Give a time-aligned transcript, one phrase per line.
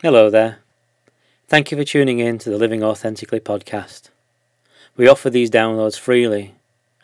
[0.00, 0.60] Hello there.
[1.48, 4.10] Thank you for tuning in to the Living Authentically podcast.
[4.96, 6.54] We offer these downloads freely,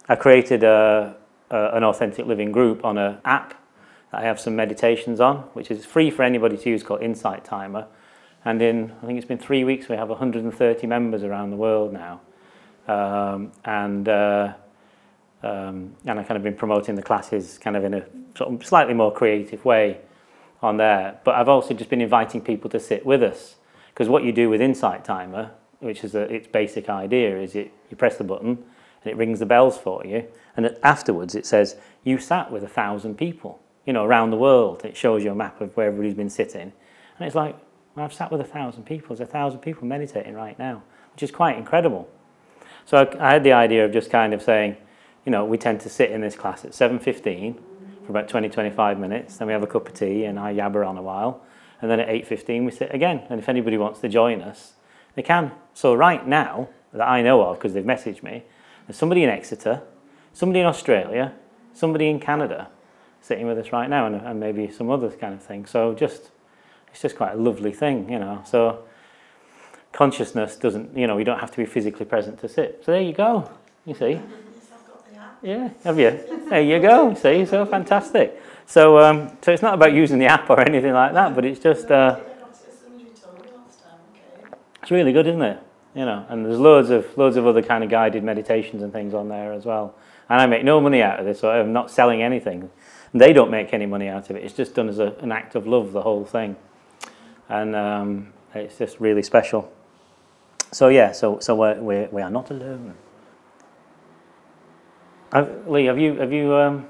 [0.08, 1.16] I created a,
[1.50, 3.54] uh, an authentic living group on an app
[4.10, 7.44] that I have some meditations on, which is free for anybody to use called Insight
[7.44, 7.86] Timer.
[8.44, 11.92] And in, I think it's been three weeks, we have 130 members around the world
[11.92, 12.20] now.
[12.86, 14.54] Um, and, uh,
[15.42, 18.66] um, and I've kind of been promoting the classes kind of in a sort of
[18.66, 19.98] slightly more creative way
[20.62, 21.18] on there.
[21.24, 23.56] But I've also just been inviting people to sit with us.
[23.88, 27.72] Because what you do with Insight Timer, which is a, its basic idea, is it,
[27.90, 28.64] you press the button
[29.02, 30.24] and it rings the bells for you.
[30.58, 34.84] And afterwards, it says, You sat with a thousand people, you know, around the world.
[34.84, 36.72] It shows you a map of where everybody's been sitting.
[37.18, 37.56] And it's like,
[37.94, 39.14] well, I've sat with a thousand people.
[39.14, 42.08] There's a thousand people meditating right now, which is quite incredible.
[42.86, 44.76] So I, I had the idea of just kind of saying,
[45.24, 47.54] you know, we tend to sit in this class at 7.15
[48.04, 49.36] for about 20, 25 minutes.
[49.36, 51.44] Then we have a cup of tea and I yabber on a while.
[51.80, 53.22] And then at 8.15 we sit again.
[53.30, 54.72] And if anybody wants to join us,
[55.14, 55.52] they can.
[55.72, 58.42] So right now, that I know of, because they've messaged me,
[58.88, 59.82] there's somebody in Exeter
[60.38, 61.32] somebody in Australia,
[61.74, 62.68] somebody in Canada
[63.20, 65.66] sitting with us right now, and, and maybe some other kind of thing.
[65.66, 66.30] So just
[66.92, 68.40] it's just quite a lovely thing, you know.
[68.46, 68.84] So
[69.92, 72.82] consciousness doesn't, you know, you don't have to be physically present to sit.
[72.86, 73.50] So there you go.
[73.84, 74.20] You see.
[75.42, 76.46] Yeah, have you?
[76.48, 77.14] There you go.
[77.14, 78.40] See, so fantastic.
[78.66, 81.60] So, um, so it's not about using the app or anything like that, but it's
[81.60, 82.20] just, uh,
[84.82, 85.58] it's really good, isn't it?
[85.96, 89.14] You know, and there's loads of loads of other kind of guided meditations and things
[89.14, 89.96] on there as well
[90.28, 92.70] and I make no money out of this, so I'm not selling anything.
[93.14, 94.44] They don't make any money out of it.
[94.44, 96.56] It's just done as a, an act of love, the whole thing,
[97.48, 99.72] and um, it's just really special.
[100.70, 102.94] So yeah, so so we're, we're we are not alone.
[105.32, 106.86] Have, Lee, have you have you um,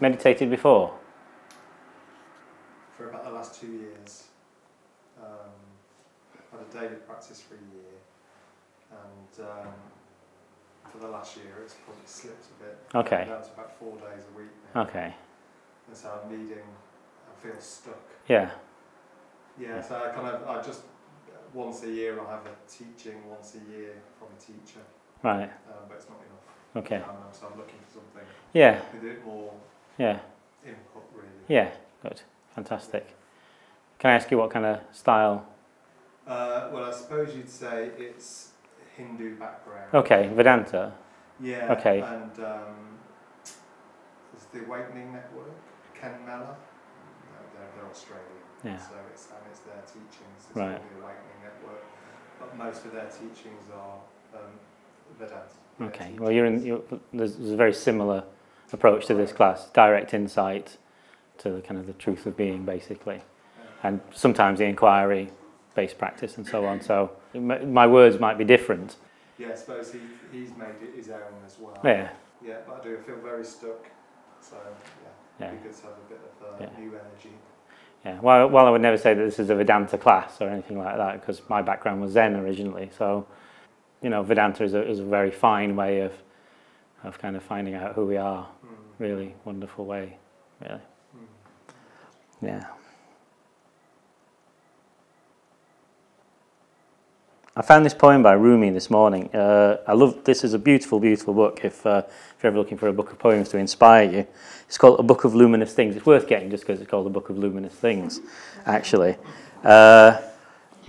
[0.00, 0.92] meditated before?
[2.96, 4.24] For about the last two years,
[5.22, 5.28] um,
[6.50, 7.94] had a daily practice for a year,
[8.90, 9.46] and.
[9.46, 9.72] Um,
[11.00, 12.78] for the last year, it's probably slipped a bit.
[12.94, 13.24] Okay.
[13.26, 14.82] Down to about four days a week now.
[14.82, 15.14] Okay.
[15.88, 17.96] And so I'm needing, I feel stuck.
[18.28, 18.50] Yeah.
[19.58, 20.82] Yeah, so I kind of, I just,
[21.52, 24.80] once a year I'll have a teaching once a year from a teacher,
[25.22, 25.44] Right.
[25.68, 26.84] um, but it's not enough.
[26.86, 26.96] Okay.
[26.96, 28.80] Um, so I'm looking for something Yeah.
[28.92, 29.52] with a bit more
[29.98, 30.20] Yeah.
[30.64, 31.28] input, really.
[31.48, 31.70] Yeah.
[32.02, 32.22] Good.
[32.54, 33.06] Fantastic.
[33.98, 35.46] Can I ask you what kind of style?
[36.26, 38.49] Uh, well, I suppose you'd say it's
[39.00, 39.94] Hindu background.
[39.94, 40.92] Okay, Vedanta.
[41.40, 41.72] Yeah.
[41.72, 42.00] Okay.
[42.00, 42.76] And um,
[44.32, 45.52] there's the Awakening Network,
[45.98, 46.54] Ken Miller.
[46.54, 48.26] No, they're, they're Australian.
[48.64, 48.78] Yeah.
[48.78, 50.40] So it's and it's their teachings.
[50.48, 50.80] It's Right.
[50.80, 51.82] the Awakening Network.
[52.38, 53.98] But most of their teachings are
[54.34, 54.50] um,
[55.18, 55.42] Vedanta.
[55.82, 56.14] Okay.
[56.18, 56.64] Well, you're in.
[56.64, 56.82] You're,
[57.12, 58.24] there's, there's a very similar
[58.72, 59.68] approach to this class.
[59.72, 60.76] Direct insight
[61.38, 63.88] to the kind of the truth of being, basically, Yeah.
[63.88, 64.66] and sometimes the
[65.70, 66.80] inquiry-based practice and so on.
[66.80, 68.96] So my words might be different.
[69.38, 70.00] Yeah, I suppose he,
[70.32, 71.78] he's made it his own as well.
[71.84, 72.10] Yeah.
[72.44, 73.86] Yeah, but I do feel very stuck.
[74.40, 75.08] So yeah,
[75.40, 75.48] Yeah.
[75.48, 76.78] it'd be good to have a bit of uh, Yeah.
[76.78, 77.34] new energy.
[78.04, 78.18] Yeah.
[78.20, 80.96] Well, well, I would never say that this is a Vedanta class or anything like
[80.96, 82.90] that because my background was Zen originally.
[82.96, 83.26] So,
[84.02, 86.12] you know, Vedanta is a, is a very fine way of
[87.02, 88.46] of kind of finding out who we are.
[88.64, 88.68] Mm.
[88.98, 90.18] Really wonderful way.
[90.60, 90.74] Really.
[91.16, 91.26] Mm.
[92.42, 92.64] Yeah.
[97.60, 99.28] I found this poem by Rumi this morning.
[99.36, 101.62] Uh, I love this is a beautiful, beautiful book.
[101.62, 104.26] If uh, if you're ever looking for a book of poems to inspire you,
[104.66, 105.94] it's called A Book of Luminous Things.
[105.94, 108.20] It's worth getting just because it's called A Book of Luminous Things,
[108.64, 109.18] actually.
[109.62, 110.22] Uh,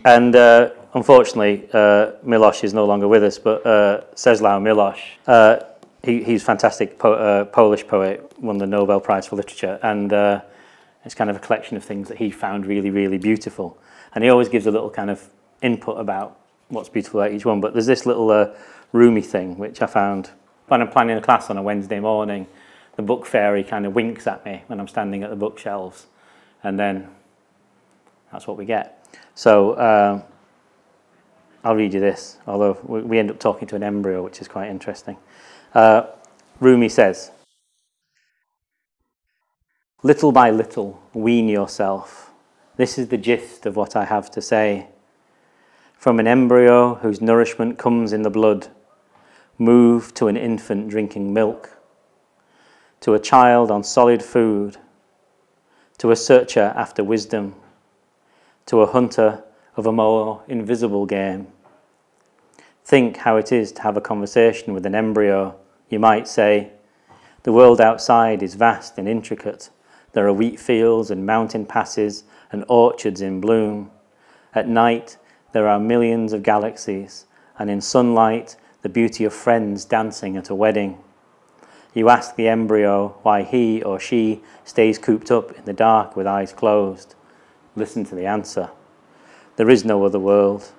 [0.06, 5.60] and uh, unfortunately, uh, Milosz is no longer with us, but uh, Czesław Milosz, uh,
[6.06, 10.14] he, he's a fantastic po- Polish poet, won the Nobel Prize for Literature, and
[11.04, 13.78] it's kind of a collection of things that he found really, really beautiful.
[14.16, 15.28] And he always gives a little kind of
[15.62, 16.38] input about
[16.72, 17.62] what's beautiful about each one.
[17.62, 18.50] But there's this little uh,
[18.92, 20.32] Rumi thing which I found
[20.68, 22.48] when I'm planning a class on a Wednesday morning.
[22.96, 26.08] the book fairy kind of winks at me when I'm standing at the bookshelves,
[26.64, 27.10] and then
[28.32, 29.06] that's what we get.
[29.36, 30.22] So uh,
[31.64, 34.70] I'll read you this, although we end up talking to an embryo, which is quite
[34.70, 35.18] interesting.
[35.74, 36.04] Uh,
[36.60, 37.32] Rumi says,
[40.04, 42.32] Little by little, wean yourself.
[42.76, 44.88] This is the gist of what I have to say.
[46.02, 48.70] From an embryo whose nourishment comes in the blood,
[49.60, 51.78] move to an infant drinking milk,
[53.02, 54.78] to a child on solid food,
[56.00, 57.54] to a searcher after wisdom,
[58.66, 59.44] to a hunter
[59.78, 61.50] of a more invisible game.
[62.84, 65.56] Think how it is to have a conversation with an embryo.
[65.88, 66.72] You might say,
[67.44, 69.70] The world outside is vast and intricate.
[70.14, 73.92] There are wheat fields and mountain passes and orchards in bloom.
[74.56, 75.18] At night,
[75.52, 77.26] there are millions of galaxies,
[77.58, 80.98] and in sunlight, the beauty of friends dancing at a wedding.
[81.94, 86.26] You ask the embryo why he or she stays cooped up in the dark with
[86.26, 87.16] eyes closed.
[87.76, 88.70] Listen to the answer.
[89.58, 90.72] There is no other world.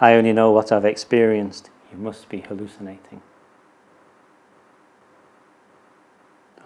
[0.00, 1.70] I only know what I've experienced.
[1.90, 3.22] You must be hallucinating.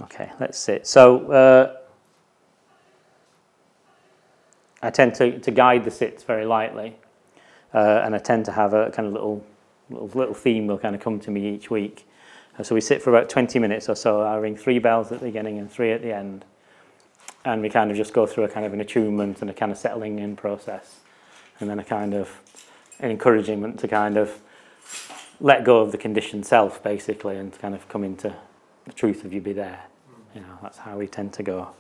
[0.03, 0.87] Okay, let's sit.
[0.87, 1.77] So, uh,
[4.83, 6.97] I tend to, to guide the sits very lightly,
[7.75, 9.45] uh, and I tend to have a kind of little,
[9.91, 12.07] little, little theme will kind of come to me each week.
[12.59, 14.23] Uh, so we sit for about 20 minutes or so.
[14.23, 16.45] I ring three bells at the beginning and three at the end.
[17.45, 19.73] And we kind of just go through a kind of an attunement and a kind
[19.73, 21.01] of settling in process.
[21.61, 22.41] And then a kind of
[23.01, 24.41] an encouragement to kind of
[25.41, 28.35] let go of the conditioned self, basically, and kind of come into
[28.85, 29.85] the truth of you be there.
[30.35, 31.71] You know, that's how we tend to go.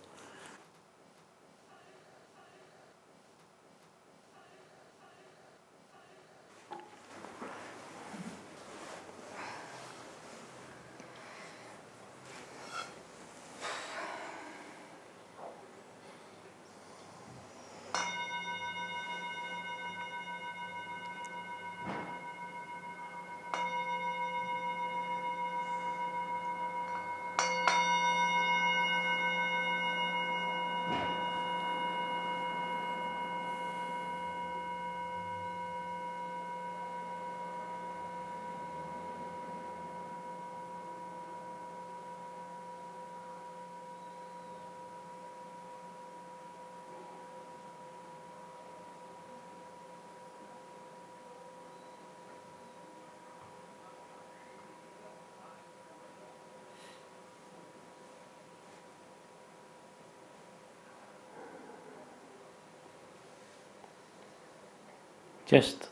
[65.46, 65.88] Just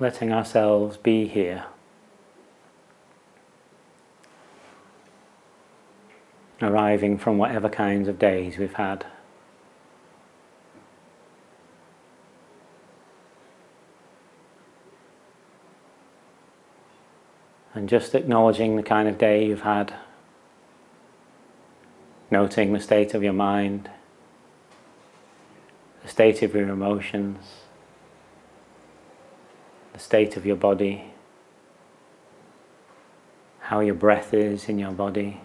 [0.00, 1.66] letting ourselves be here.
[6.60, 9.06] Arriving from whatever kinds of days we've had.
[17.74, 19.94] And just acknowledging the kind of day you've had,
[22.28, 23.88] noting the state of your mind,
[26.02, 27.67] the state of your emotions
[29.98, 31.10] the state of your body,
[33.58, 35.40] how your breath is in your body.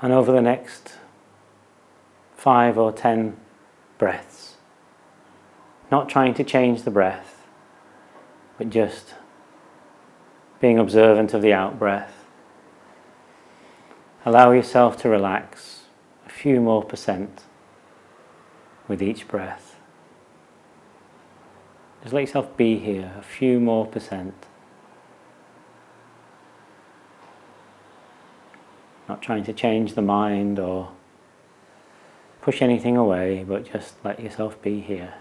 [0.00, 0.94] And over the next
[2.34, 3.36] five or ten
[3.98, 4.54] breaths,
[5.90, 7.46] not trying to change the breath,
[8.56, 9.12] but just
[10.62, 12.15] being observant of the out breath.
[14.26, 15.84] Allow yourself to relax
[16.26, 17.44] a few more percent
[18.88, 19.76] with each breath.
[22.02, 24.34] Just let yourself be here a few more percent.
[29.08, 30.90] Not trying to change the mind or
[32.40, 35.14] push anything away, but just let yourself be here.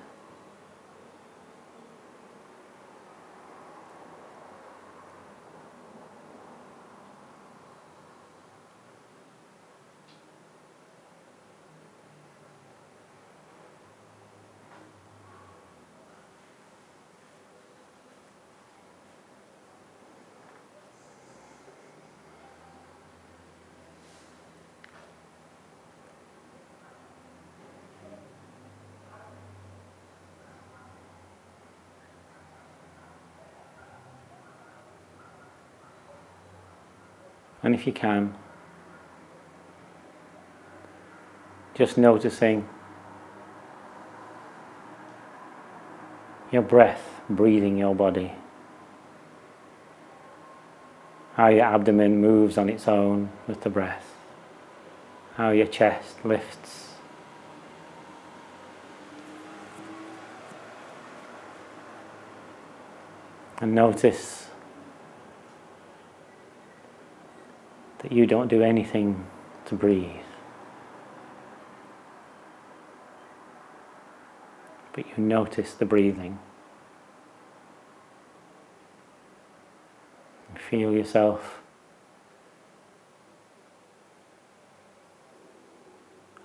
[37.66, 38.36] And if you can,
[41.74, 42.70] just noticing
[46.52, 48.34] your breath breathing your body.
[51.34, 54.14] How your abdomen moves on its own with the breath.
[55.36, 56.90] How your chest lifts.
[63.58, 64.45] And notice
[68.06, 69.26] that you don't do anything
[69.66, 70.12] to breathe.
[74.94, 76.38] But you notice the breathing.
[80.70, 81.64] Feel yourself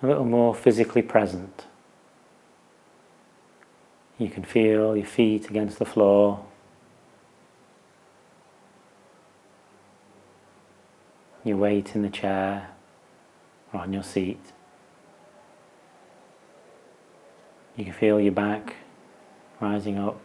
[0.01, 1.67] a little more physically present.
[4.17, 6.43] You can feel your feet against the floor.
[11.51, 12.69] Your weight in the chair
[13.73, 14.39] or on your seat.
[17.75, 18.77] You can feel your back
[19.59, 20.17] rising up.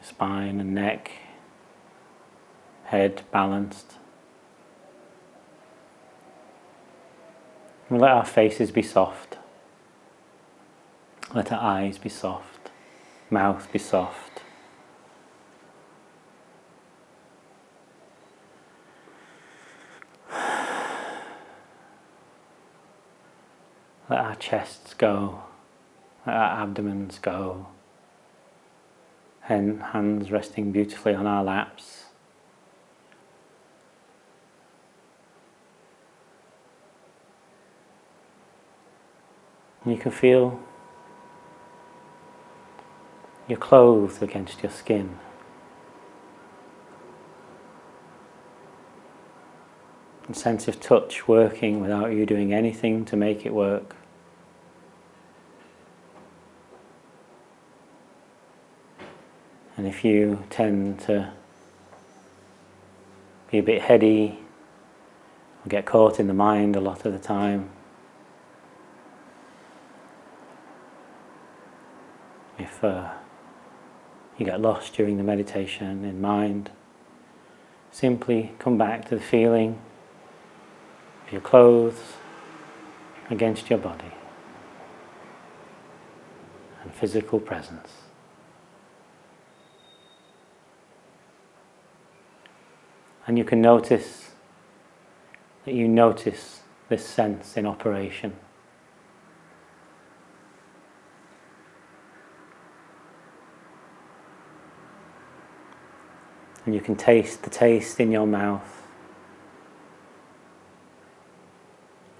[0.00, 1.10] Your spine and neck,
[2.84, 3.96] head balanced.
[7.90, 9.36] And let our faces be soft.
[11.34, 12.70] Let our eyes be soft,
[13.28, 14.23] mouth be soft.
[24.08, 25.44] Let our chests go,
[26.26, 27.68] let our abdomens go,
[29.48, 32.04] and hands resting beautifully on our laps.
[39.86, 40.60] You can feel
[43.48, 45.18] your clothes against your skin.
[50.32, 53.96] Sense of touch working without you doing anything to make it work.
[59.76, 61.32] And if you tend to
[63.50, 64.38] be a bit heady
[65.64, 67.70] or get caught in the mind a lot of the time,
[72.58, 73.10] if uh,
[74.38, 76.70] you get lost during the meditation in mind,
[77.90, 79.80] simply come back to the feeling
[81.34, 82.00] your clothes
[83.28, 84.12] against your body
[86.80, 87.90] and physical presence.
[93.26, 94.30] And you can notice
[95.64, 98.36] that you notice this sense in operation.
[106.64, 108.83] And you can taste the taste in your mouth.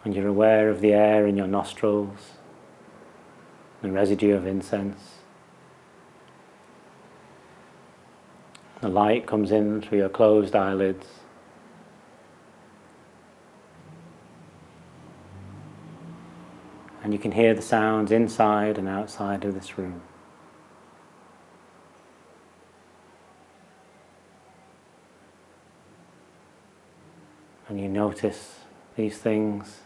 [0.04, 2.32] And you're aware of the air in your nostrils,
[3.80, 5.14] the residue of incense.
[8.82, 11.06] The light comes in through your closed eyelids.
[17.02, 20.02] And you can hear the sounds inside and outside of this room.
[27.68, 28.60] And you notice
[28.96, 29.80] these things.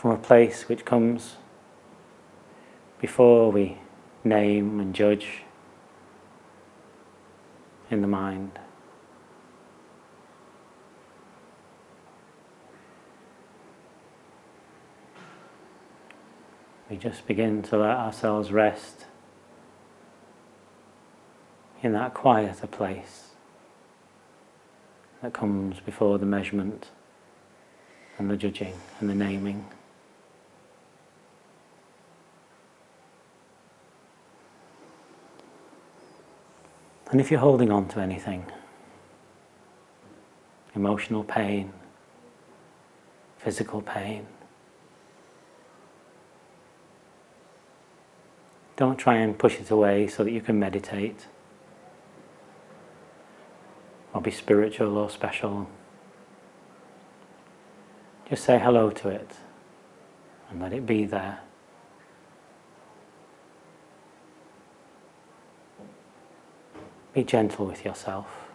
[0.00, 1.36] From a place which comes
[3.02, 3.76] before we
[4.24, 5.42] name and judge
[7.90, 8.58] in the mind.
[16.88, 19.04] We just begin to let ourselves rest
[21.82, 23.32] in that quieter place
[25.20, 26.88] that comes before the measurement
[28.16, 29.66] and the judging and the naming.
[37.10, 38.46] And if you're holding on to anything,
[40.76, 41.72] emotional pain,
[43.36, 44.26] physical pain,
[48.76, 51.26] don't try and push it away so that you can meditate
[54.14, 55.68] or be spiritual or special.
[58.28, 59.32] Just say hello to it
[60.48, 61.40] and let it be there.
[67.20, 68.49] Be gentle with yourself.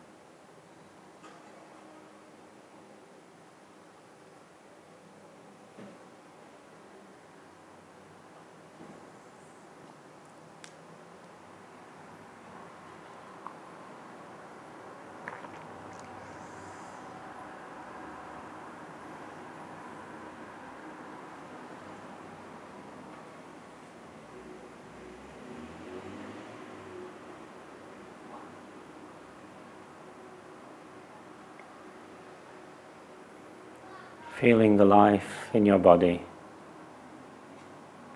[34.40, 36.24] Feeling the life in your body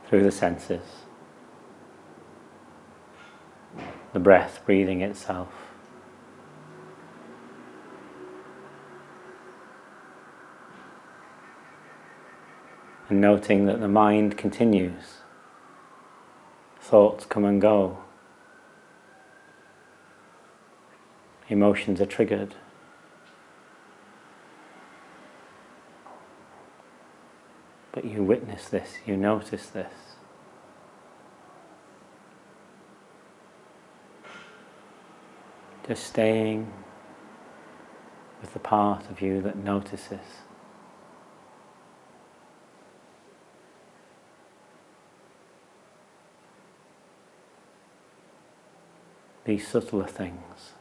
[0.05, 0.83] through the senses.
[4.11, 5.47] The breath breathing itself.
[13.07, 15.21] And noting that the mind continues.
[16.81, 17.99] Thoughts come and go.
[21.47, 22.55] Emotions are triggered.
[28.01, 29.91] But you witness this, you notice this.
[35.85, 36.71] Just staying
[38.39, 40.21] with the part of you that notices.
[49.43, 50.71] These subtler things.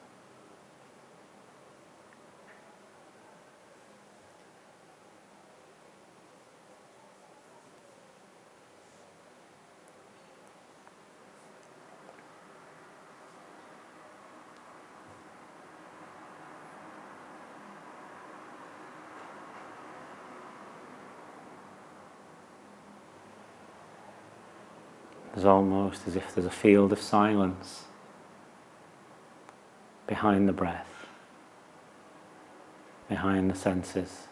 [25.49, 27.85] Almost as if there's a field of silence
[30.07, 31.07] behind the breath,
[33.09, 34.29] behind the senses.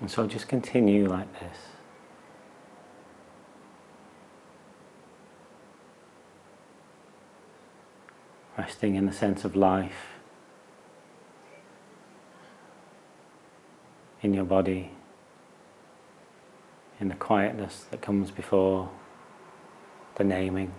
[0.00, 1.56] And so just continue like this.
[8.56, 10.15] Resting in the sense of life.
[14.26, 14.90] In your body,
[16.98, 18.90] in the quietness that comes before
[20.16, 20.72] the naming.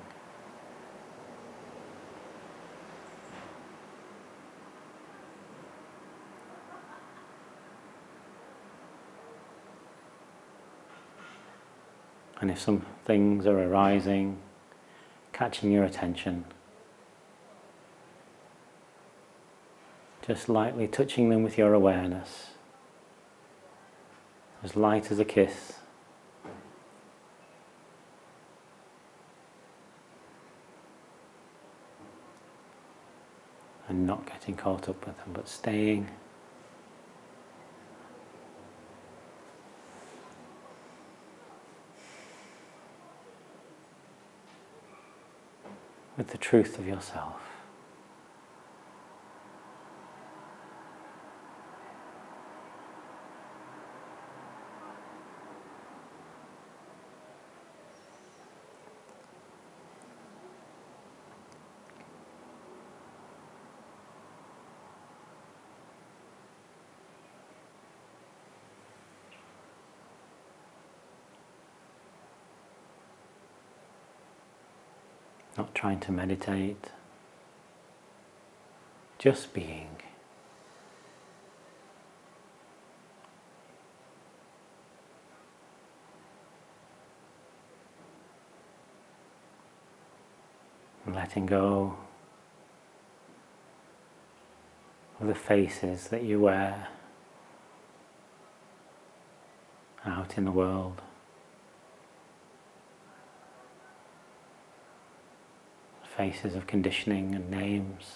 [12.42, 14.40] And if some things are arising,
[15.32, 16.44] catching your attention,
[20.22, 22.57] just lightly touching them with your awareness
[24.64, 25.74] as light as a kiss.
[33.90, 36.10] And not getting caught up with them, but staying.
[46.18, 47.48] With the truth of yourself.
[75.58, 76.92] not trying to meditate,
[79.18, 79.88] just being.
[91.14, 91.96] letting go
[95.22, 96.90] of the faces that you wear
[100.06, 101.02] out in the world.
[106.18, 108.16] Faces of conditioning and names,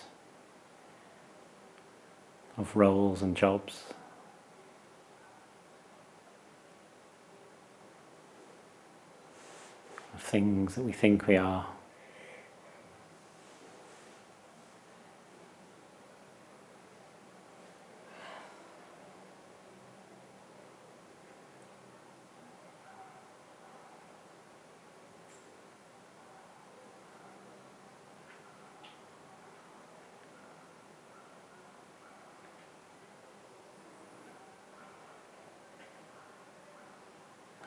[2.58, 3.84] of roles and jobs.
[10.16, 11.68] Of things that we think we are.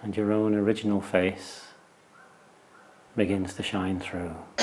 [0.05, 1.63] And your own original face
[3.17, 4.37] begins to shine through.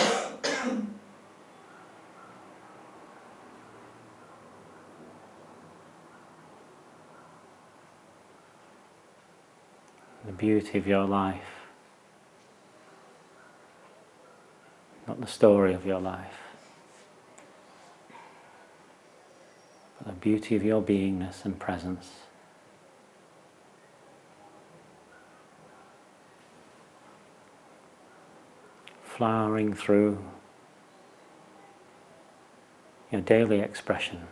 [10.26, 11.42] the beauty of your life,
[15.08, 16.38] not the story of your life,
[19.98, 22.12] but the beauty of your beingness and presence.
[29.22, 30.18] Flowering through
[33.12, 34.26] your daily expression.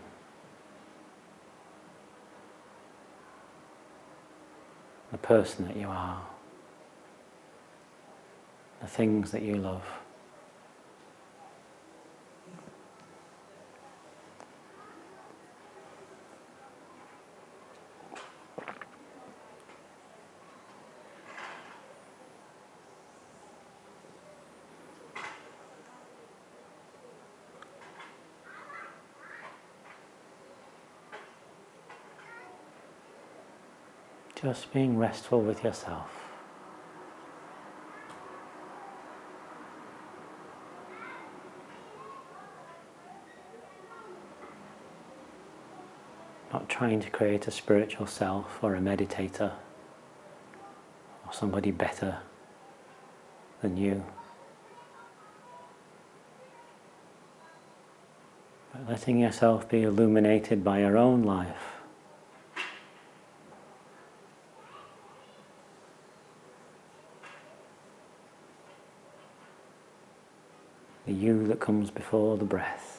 [5.12, 6.24] The person that you are,
[8.82, 9.86] the things that you love.
[34.50, 36.10] Just being restful with yourself.
[46.52, 49.52] Not trying to create a spiritual self or a meditator
[51.28, 52.18] or somebody better
[53.62, 54.04] than you.
[58.74, 61.79] But letting yourself be illuminated by your own life.
[71.10, 72.99] The you that comes before the breath.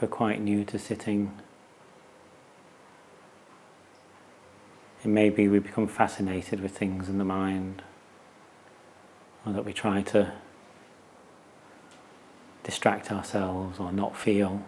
[0.00, 1.32] We're quite new to sitting,
[5.04, 7.82] it may be we become fascinated with things in the mind,
[9.46, 10.32] or that we try to
[12.64, 14.64] distract ourselves or not feel.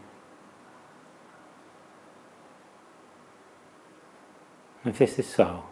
[4.85, 5.65] If this is so,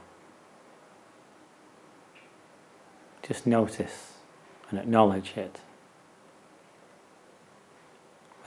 [3.23, 4.15] just notice
[4.71, 5.61] and acknowledge it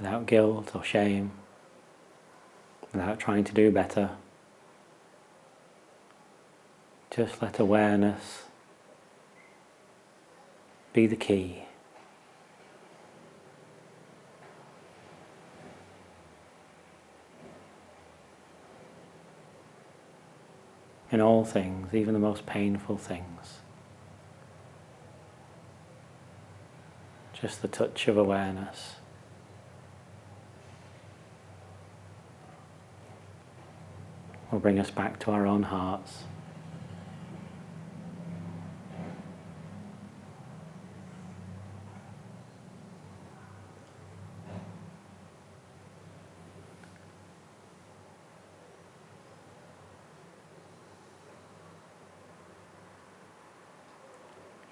[0.01, 1.31] without guilt or shame,
[2.91, 4.09] without trying to do better.
[7.11, 8.45] Just let awareness
[10.91, 11.65] be the key.
[21.11, 23.59] In all things, even the most painful things.
[27.39, 28.95] Just the touch of awareness.
[34.51, 36.23] Will bring us back to our own hearts.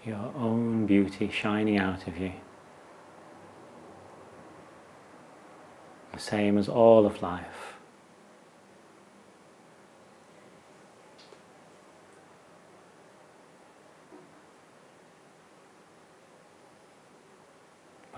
[0.05, 2.33] Your own beauty shining out of you.
[6.13, 7.78] The same as all of life.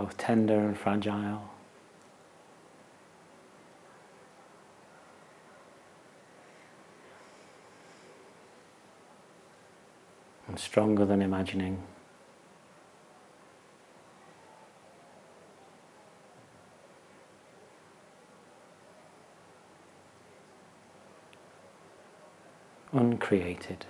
[0.02, 1.48] Both tender and fragile.
[10.48, 11.84] And stronger than imagining.
[22.92, 23.86] Uncreated.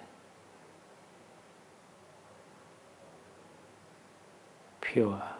[4.81, 5.30] Pure.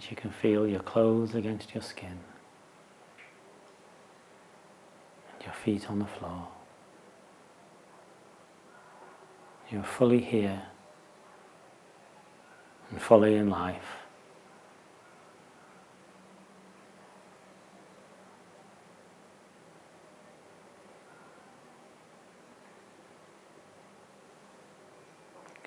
[0.00, 2.18] that you can feel your clothes against your skin,
[5.32, 6.48] and your feet on the floor.
[9.70, 10.62] You're fully here
[12.90, 13.96] and fully in life.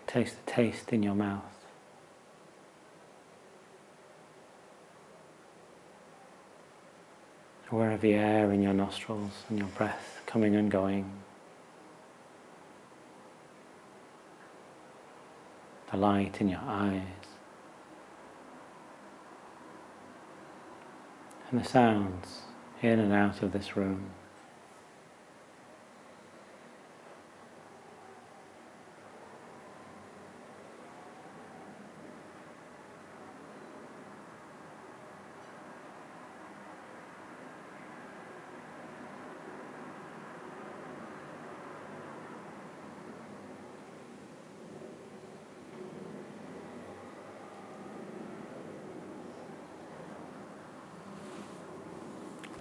[0.08, 1.63] Taste the taste in your mouth.
[7.74, 11.12] Aware of the air in your nostrils and your breath coming and going.
[15.90, 17.02] The light in your eyes.
[21.50, 22.42] And the sounds
[22.84, 24.12] in and out of this room.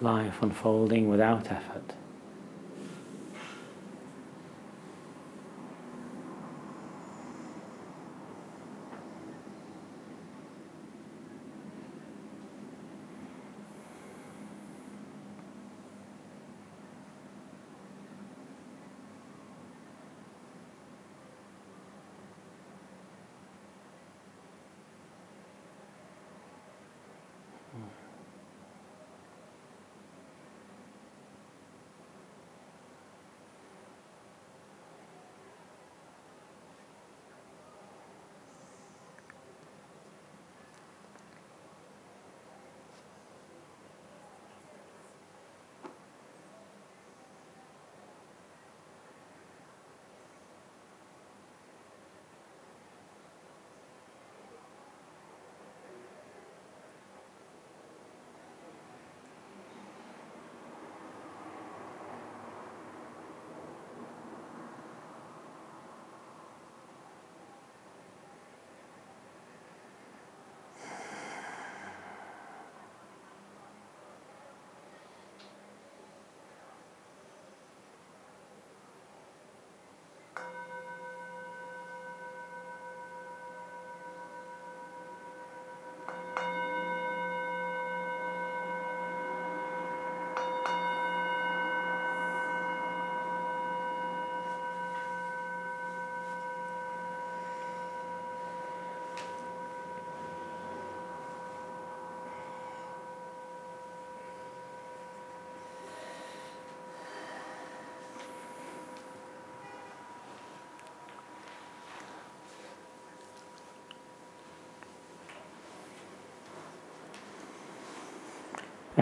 [0.03, 1.93] Life unfolding without effort.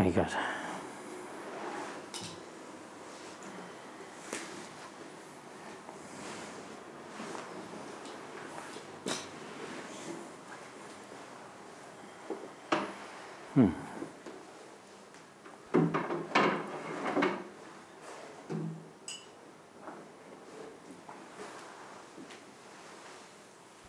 [0.01, 0.25] Very good.
[13.53, 13.67] Hmm.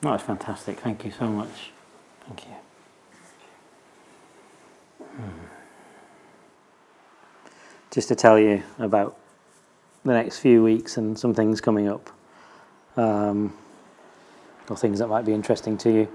[0.03, 0.81] That's fantastic.
[0.81, 1.71] Thank you so much.
[2.27, 2.53] Thank you.
[7.93, 9.19] Just to tell you about
[10.05, 12.11] the next few weeks and some things coming up,
[12.97, 13.55] um,
[14.69, 16.09] or things that might be interesting to you.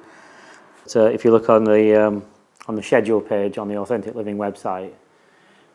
[0.87, 2.25] So if you look on the um,
[2.67, 4.91] on the schedule page on the Authentic Living website,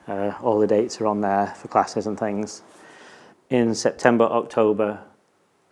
[0.08, 2.62] uh, all the dates are on there for classes and things.
[3.48, 4.98] In September, October,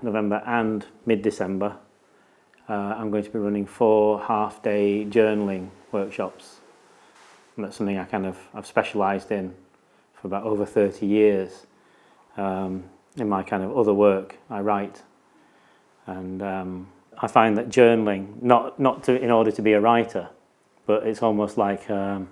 [0.03, 1.77] November, and mid-December,
[2.69, 6.61] uh, I'm going to be running four half-day journaling workshops.
[7.57, 9.55] And that's something I kind of I've specialised in
[10.21, 11.67] for about over 30 years.
[12.37, 12.85] Um,
[13.17, 15.03] in my kind of other work, I write,
[16.07, 20.31] and um, I find that journaling, not not to in order to be a writer,
[20.87, 22.29] but it's almost like um,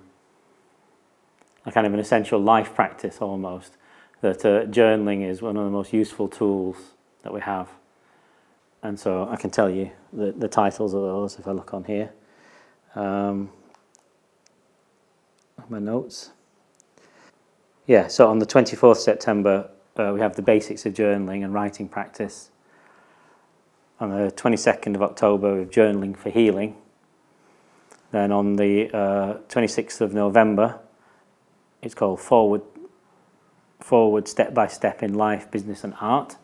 [1.65, 3.75] a kind of an essential life practice almost.
[4.21, 6.77] That uh, journaling is one of the most useful tools
[7.23, 7.69] that we have,
[8.81, 11.83] and so I can tell you the, the titles of those if I look on
[11.83, 12.11] here.
[12.95, 13.51] Um,
[15.69, 16.31] my notes.
[17.89, 21.89] Yeah, so on the 24th September, uh, we have the basics of journaling and writing
[21.89, 22.51] practice.
[23.99, 26.75] On the 22nd of October, we have journaling for healing.
[28.11, 30.77] Then on the uh, 26th of November,
[31.81, 32.61] it's called Forward,
[33.79, 36.35] Forward Step by Step in Life, Business and Art.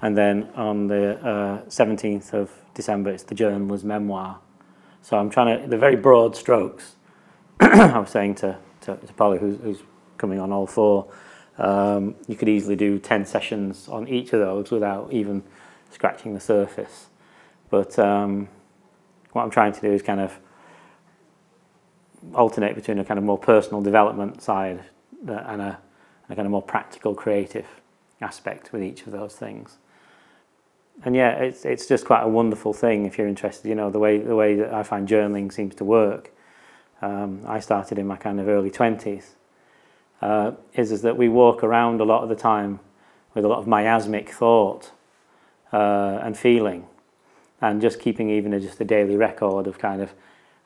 [0.00, 4.38] And then on the uh, 17th of December, it's the journaler's memoir.
[5.02, 6.94] So I'm trying to, the very broad strokes,
[7.60, 9.82] I was saying to, to, to Polly, who's, who's
[10.18, 11.08] coming on all four.
[11.58, 15.42] Um, you could easily do 10 sessions on each of those without even
[15.90, 17.06] scratching the surface.
[17.70, 18.48] But um,
[19.32, 20.38] what I'm trying to do is kind of
[22.34, 24.84] alternate between a kind of more personal development side
[25.26, 25.78] and a,
[26.28, 27.66] a kind of more practical, creative
[28.20, 29.78] aspect with each of those things.
[31.04, 33.68] And yeah, it's it's just quite a wonderful thing if you're interested.
[33.68, 36.32] You know, the way the way that I find journaling seems to work.
[37.00, 39.36] Um, I started in my kind of early twenties.
[40.20, 42.80] Uh, is is that we walk around a lot of the time
[43.34, 44.90] with a lot of miasmic thought
[45.72, 46.86] uh, and feeling,
[47.60, 50.12] and just keeping even a, just a daily record of kind of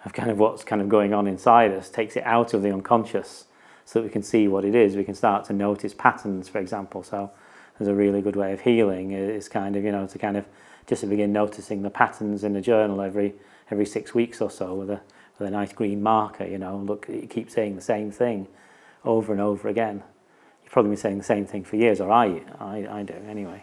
[0.04, 2.72] of kind of what's kind of going on inside us takes it out of the
[2.72, 3.44] unconscious
[3.84, 4.96] so that we can see what it is.
[4.96, 7.02] We can start to notice patterns, for example.
[7.02, 7.30] So
[7.78, 10.46] there's a really good way of healing is kind of, you know, to kind of
[10.86, 13.34] just to begin noticing the patterns in the journal every
[13.70, 15.00] every six weeks or so with a
[15.38, 18.46] with a nice green marker, you know, look it keeps saying the same thing
[19.04, 20.02] over and over again.
[20.62, 23.62] You've probably been saying the same thing for years, or I I, I do anyway.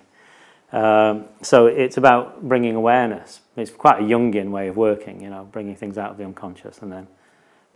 [0.71, 3.41] Um, so it's about bringing awareness.
[3.55, 6.79] It's quite a Jungian way of working, you know, bringing things out of the unconscious
[6.79, 7.07] and then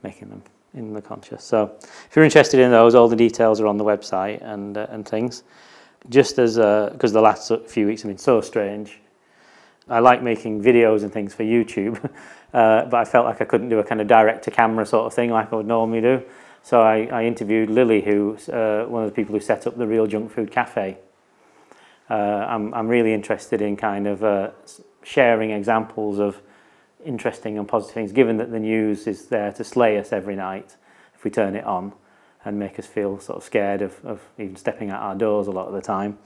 [0.04, 0.44] making them
[0.76, 1.44] in the conscious.
[1.44, 4.88] So if you're interested in those, all the details are on the website and uh,
[4.90, 5.44] and things.
[6.10, 9.00] Just as because uh, the last few weeks have been so strange,
[9.90, 12.04] I like making videos and things for YouTube,
[12.54, 15.06] uh, but I felt like I couldn't do a kind of direct to camera sort
[15.06, 16.22] of thing like I would normally do.
[16.66, 19.86] So I, I interviewed Lily, who's uh, one of the people who set up the
[19.86, 20.98] Real Junk Food Cafe.
[22.10, 24.52] Uh, I'm, I'm really interested in kind of uh,
[25.04, 26.42] sharing examples of
[27.06, 30.78] interesting and positive things, given that the news is there to slay us every night
[31.14, 31.92] if we turn it on
[32.46, 35.52] and make us feel sort of scared of, of even stepping out our doors a
[35.52, 36.18] lot of the time.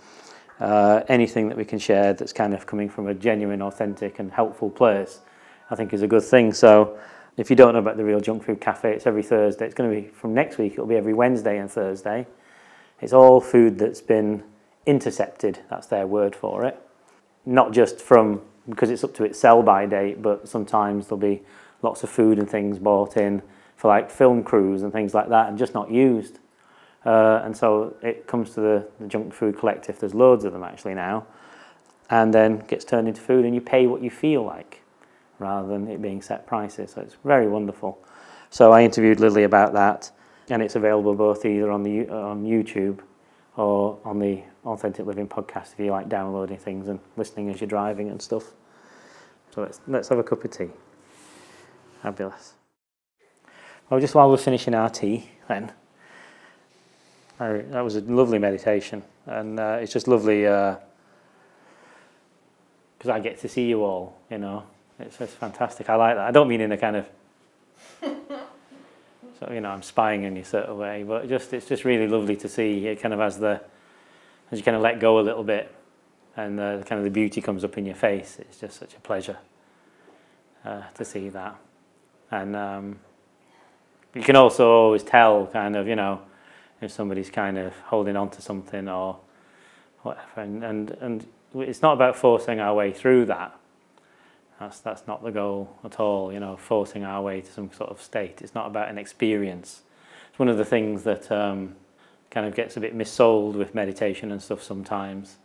[0.59, 4.31] Uh, anything that we can share that's kind of coming from a genuine, authentic, and
[4.31, 5.19] helpful place,
[5.71, 6.53] I think is a good thing.
[6.53, 6.99] So,
[7.37, 9.65] if you don't know about the Real Junk Food Cafe, it's every Thursday.
[9.65, 12.25] It's going to be from next week, it'll be every Wednesday and Thursday.
[12.99, 14.43] It's all food that's been
[14.87, 16.81] intercepted, that's their word for it.
[17.45, 21.43] Not just from because it's up to its sell by date, but sometimes there'll be
[21.81, 23.41] lots of food and things bought in
[23.77, 26.39] for like film crews and things like that and just not used.
[27.05, 30.63] Uh, and so it comes to the, the junk food collective, there's loads of them
[30.63, 31.25] actually now,
[32.09, 34.81] and then gets turned into food and you pay what you feel like
[35.39, 36.91] rather than it being set prices.
[36.91, 37.99] So it's very wonderful.
[38.49, 40.11] So I interviewed Lily about that
[40.49, 42.99] and it's available both either on the on YouTube
[43.55, 47.67] or on the Authentic Living podcast if you like downloading things and listening as you're
[47.67, 48.53] driving and stuff.
[49.53, 50.69] So let's let's have a cup of tea.
[52.01, 52.53] Fabulous.
[53.89, 55.71] Well, just while we're finishing our tea, then
[57.39, 60.79] I, that was a lovely meditation, and uh, it's just lovely because
[63.05, 64.17] uh, I get to see you all.
[64.29, 64.63] You know,
[64.99, 65.89] it's, it's fantastic.
[65.89, 66.27] I like that.
[66.27, 67.09] I don't mean in a kind of
[68.01, 72.07] so you know I'm spying on you sort of way, but just it's just really
[72.07, 73.61] lovely to see it kind of as the
[74.51, 75.73] as you kind of let go a little bit,
[76.35, 78.37] and uh, kind of the beauty comes up in your face.
[78.39, 79.37] It's just such a pleasure
[80.65, 81.55] uh, to see that,
[82.31, 82.99] and um,
[84.13, 86.21] you can also always tell kind of you know
[86.81, 89.17] if somebody's kind of holding on to something or
[90.03, 90.41] whatever.
[90.41, 93.57] And, and, and it's not about forcing our way through that.
[94.59, 97.91] That's, that's not the goal at all, you know, forcing our way to some sort
[97.91, 98.41] of state.
[98.41, 99.81] It's not about an experience.
[100.29, 101.75] It's one of the things that um,
[102.31, 105.37] kind of gets a bit missold with meditation and stuff sometimes,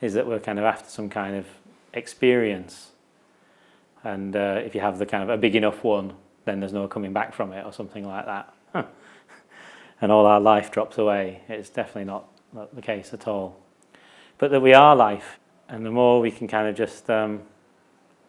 [0.00, 1.46] is that we're kind of after some kind of
[1.92, 2.92] experience.
[4.02, 6.14] And uh, if you have the kind of a big enough one,
[6.46, 8.54] then there's no coming back from it or something like that
[10.00, 11.42] and all our life drops away.
[11.48, 13.60] It's definitely not, not the case at all.
[14.38, 17.10] But that we are life, and the more we can kind of just.
[17.10, 17.42] Um,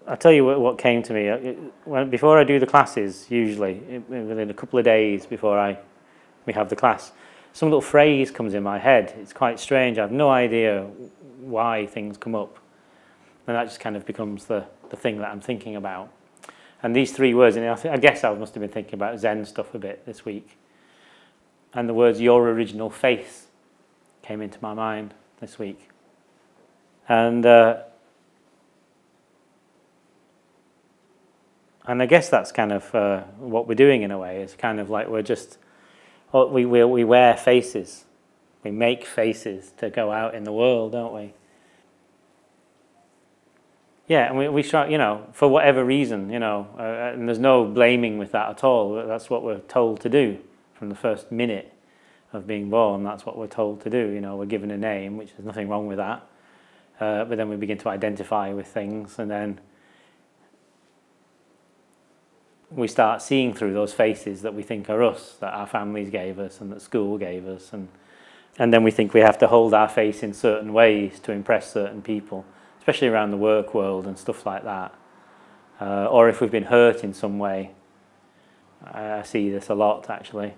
[0.08, 1.28] I'll tell you what, what came to me.
[1.28, 5.58] It, when, before I do the classes, usually, it, within a couple of days before
[5.58, 5.78] I,
[6.46, 7.12] we have the class,
[7.54, 9.14] some little phrase comes in my head.
[9.20, 9.98] It's quite strange.
[9.98, 10.84] I have no idea
[11.40, 12.60] why things come up.
[13.48, 16.12] And that just kind of becomes the, the thing that I'm thinking about.
[16.84, 19.20] And these three words, and I, th- I guess I must have been thinking about
[19.20, 20.58] Zen stuff a bit this week
[21.76, 23.48] and the words your original face
[24.24, 25.90] came into my mind this week.
[27.08, 27.84] And uh,
[31.88, 34.42] and I guess that's kind of uh, what we're doing in a way.
[34.42, 35.58] It's kind of like we're just
[36.34, 38.06] oh, we, we we wear faces,
[38.64, 41.34] we make faces to go out in the world, don't we?
[44.08, 47.40] Yeah, and we, we try, you know, for whatever reason, you know, uh, and there's
[47.40, 49.04] no blaming with that at all.
[49.08, 50.38] That's what we're told to do
[50.76, 51.74] from the first minute
[52.32, 53.04] of being born.
[53.04, 54.10] That's what we're told to do.
[54.10, 56.28] You know, we're given a name, which there's nothing wrong with that.
[57.00, 59.60] Uh, but then we begin to identify with things, and then
[62.72, 66.40] we start seeing through those faces that we think are us, that our families gave
[66.40, 67.88] us, and that school gave us, and
[68.58, 71.72] and then we think we have to hold our face in certain ways to impress
[71.72, 72.46] certain people,
[72.80, 74.94] especially around the work world and stuff like that.
[75.80, 77.72] uh, or if we've been hurt in some way.
[78.84, 80.54] I see this a lot actually.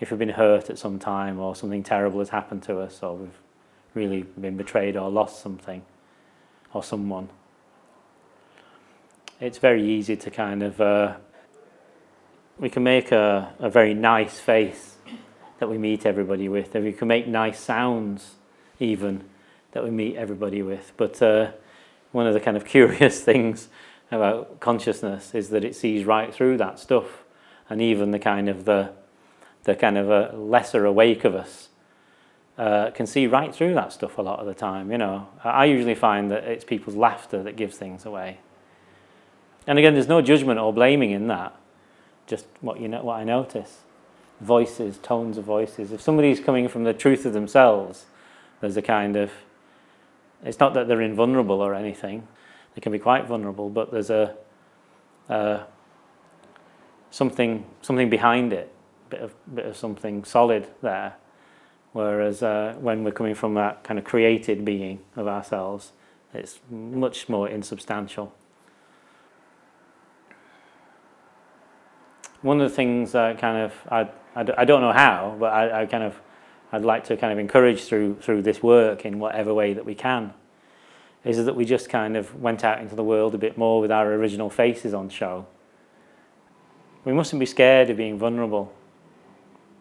[0.00, 3.16] If we've been hurt at some time, or something terrible has happened to us, or
[3.16, 3.38] we've
[3.94, 5.82] really been betrayed or lost something
[6.72, 7.28] or someone,
[9.40, 10.80] it's very easy to kind of.
[10.80, 11.14] Uh,
[12.58, 14.96] we can make a, a very nice face
[15.58, 18.34] that we meet everybody with, and we can make nice sounds
[18.80, 19.24] even
[19.72, 20.92] that we meet everybody with.
[20.96, 21.52] But uh,
[22.12, 23.68] one of the kind of curious things
[24.10, 27.24] about consciousness is that it sees right through that stuff,
[27.68, 28.92] and even the kind of the
[29.64, 31.70] the kind of a lesser awake of us
[32.58, 34.92] uh, can see right through that stuff a lot of the time.
[34.92, 38.40] You know, I usually find that it's people's laughter that gives things away.
[39.66, 41.58] And again, there's no judgment or blaming in that.
[42.26, 43.80] Just what you know, what I notice,
[44.40, 45.92] voices, tones of voices.
[45.92, 48.06] If somebody's coming from the truth of themselves,
[48.60, 49.30] there's a kind of.
[50.44, 52.26] It's not that they're invulnerable or anything.
[52.74, 54.36] They can be quite vulnerable, but there's a.
[55.28, 55.64] Uh,
[57.10, 58.72] something something behind it,
[59.08, 61.14] bit of bit of something solid there.
[61.92, 65.92] Whereas uh, when we're coming from that kind of created being of ourselves,
[66.32, 68.34] it's much more insubstantial.
[72.44, 74.00] One of the things uh, kind of I,
[74.36, 76.20] I, I don't know how, but I, I kind of
[76.72, 79.94] I'd like to kind of encourage through through this work in whatever way that we
[79.94, 80.34] can,
[81.24, 83.90] is that we just kind of went out into the world a bit more with
[83.90, 85.46] our original faces on show.
[87.04, 88.72] We mustn't be scared of being vulnerable.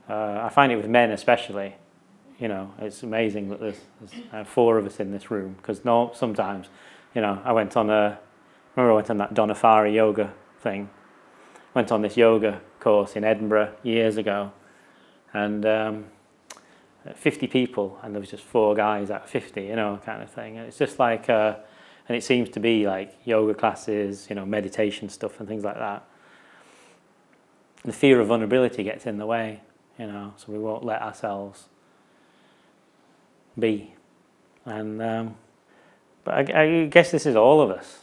[0.09, 1.75] Uh, I find it with men especially
[2.39, 5.85] you know, it's amazing that there's, there's uh, four of us in this room because
[5.85, 6.67] no, sometimes,
[7.15, 8.19] you know, I went on a,
[8.75, 10.89] remember I went on that Donna Farhi yoga thing,
[11.73, 14.51] went on this yoga course in Edinburgh years ago,
[15.33, 16.05] and um,
[17.15, 20.29] 50 people, and there was just four guys out of 50, you know, kind of
[20.29, 20.57] thing.
[20.57, 21.55] And it's just like, uh,
[22.07, 25.77] and it seems to be like yoga classes, you know, meditation stuff and things like
[25.77, 26.05] that.
[27.83, 29.61] The fear of vulnerability gets in the way,
[29.99, 31.67] you know, so we won't let ourselves
[33.59, 33.93] be.
[34.65, 35.35] And um,
[36.23, 38.02] but I, I guess this is all of us.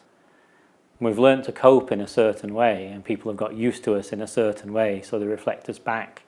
[1.00, 4.12] We've learned to cope in a certain way, and people have got used to us
[4.12, 6.22] in a certain way, so they reflect us back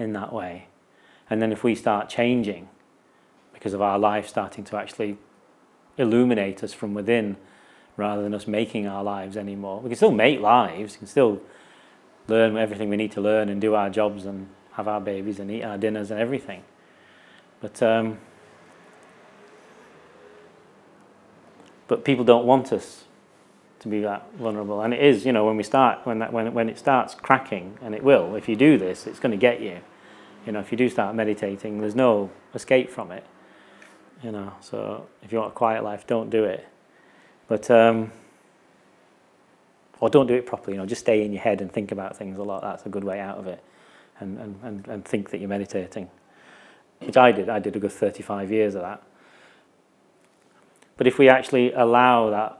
[0.00, 0.66] in that way.
[1.28, 2.68] And then if we start changing,
[3.52, 5.16] because of our life starting to actually
[5.96, 7.36] illuminate us from within,
[7.96, 11.40] rather than us making our lives anymore, we can still make lives, we can still
[12.26, 15.50] learn everything we need to learn and do our jobs and have our babies and
[15.52, 16.64] eat our dinners and everything.
[17.60, 18.18] But um,
[21.86, 23.04] but people don't want us
[23.80, 24.82] to be that vulnerable.
[24.82, 27.78] And it is, you know, when we start, when, that, when, when it starts cracking,
[27.82, 29.80] and it will, if you do this, it's going to get you.
[30.46, 33.24] You know, if you do start meditating, there's no escape from it.
[34.22, 36.68] You know, so if you want a quiet life, don't do it.
[37.48, 38.12] But, um,
[39.98, 42.16] or don't do it properly, you know, just stay in your head and think about
[42.16, 42.62] things a lot.
[42.62, 43.62] That's a good way out of it.
[44.18, 46.10] And, and, and, and think that you're meditating.
[46.98, 47.48] Which I did.
[47.48, 49.02] I did a good 35 years of that.
[50.98, 52.59] But if we actually allow that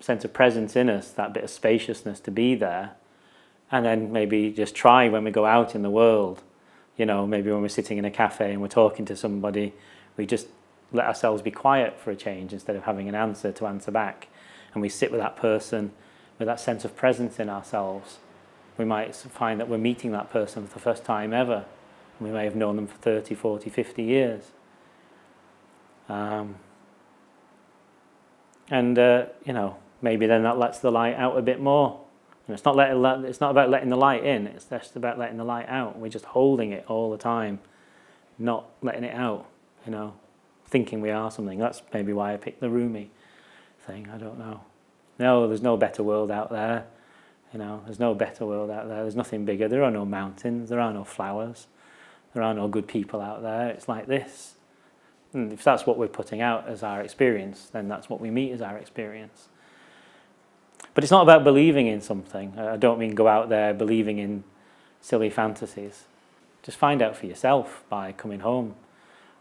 [0.00, 2.92] sense of presence in us, that bit of spaciousness to be there,
[3.70, 6.42] and then maybe just try when we go out in the world,
[6.96, 9.72] you know, maybe when we're sitting in a cafe and we're talking to somebody,
[10.16, 10.48] we just
[10.92, 14.28] let ourselves be quiet for a change instead of having an answer to answer back.
[14.72, 15.92] And we sit with that person
[16.38, 18.18] with that sense of presence in ourselves.
[18.76, 21.64] We might find that we're meeting that person for the first time ever.
[22.20, 24.44] We may have known them for 30, 40, 50 years.
[26.08, 26.56] Um,
[28.70, 32.00] and uh, you know maybe then that lets the light out a bit more.
[32.46, 34.46] And it's not letting, it's not about letting the light in.
[34.46, 35.98] It's just about letting the light out.
[35.98, 37.58] We're just holding it all the time,
[38.38, 39.46] not letting it out.
[39.84, 40.14] You know,
[40.66, 41.58] thinking we are something.
[41.58, 43.10] That's maybe why I picked the Rumi
[43.80, 44.08] thing.
[44.12, 44.62] I don't know.
[45.18, 46.86] No, there's no better world out there.
[47.52, 49.02] You know, there's no better world out there.
[49.02, 49.68] There's nothing bigger.
[49.68, 50.68] There are no mountains.
[50.68, 51.66] There are no flowers.
[52.34, 53.68] There are no good people out there.
[53.70, 54.54] It's like this.
[55.32, 58.52] And if that's what we're putting out as our experience, then that's what we meet
[58.52, 59.48] as our experience.
[60.98, 62.58] But it's not about believing in something.
[62.58, 64.42] I don't mean go out there believing in
[65.00, 66.06] silly fantasies.
[66.64, 68.74] Just find out for yourself by coming home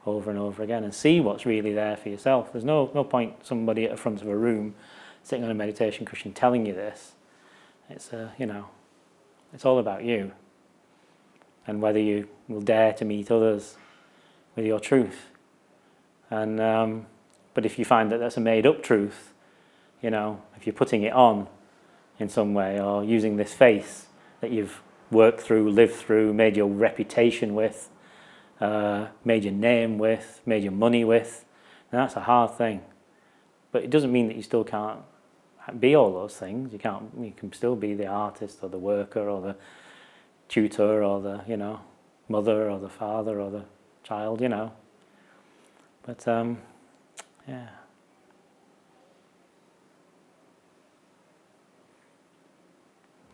[0.06, 2.54] over and over again and see what's really there for yourself.
[2.54, 4.76] There's no, no point somebody at the front of a room
[5.24, 7.14] sitting on a meditation cushion telling you this.
[7.90, 8.68] It's, uh, you know,
[9.52, 10.34] it's all about you
[11.66, 13.78] and whether you will dare to meet others
[14.56, 15.30] with your truth.
[16.30, 17.08] And um,
[17.56, 19.34] but if you find that that's a made-up truth,
[20.02, 21.48] you know, if you're putting it on
[22.20, 24.08] in some way or using this face
[24.42, 24.82] that you've
[25.12, 27.90] worked through, lived through, made your reputation with,
[28.60, 31.46] uh, made your name with, made your money with,
[31.92, 32.82] that's a hard thing.
[33.72, 35.00] But it doesn't mean that you still can't
[35.80, 36.74] be all those things.
[36.74, 37.12] You can't.
[37.20, 39.56] You can still be the artist or the worker or the
[40.48, 41.82] tutor or the you know
[42.30, 43.66] mother or the father or the
[44.04, 44.42] child.
[44.42, 44.72] You know.
[46.04, 46.60] But um,
[47.48, 47.68] yeah.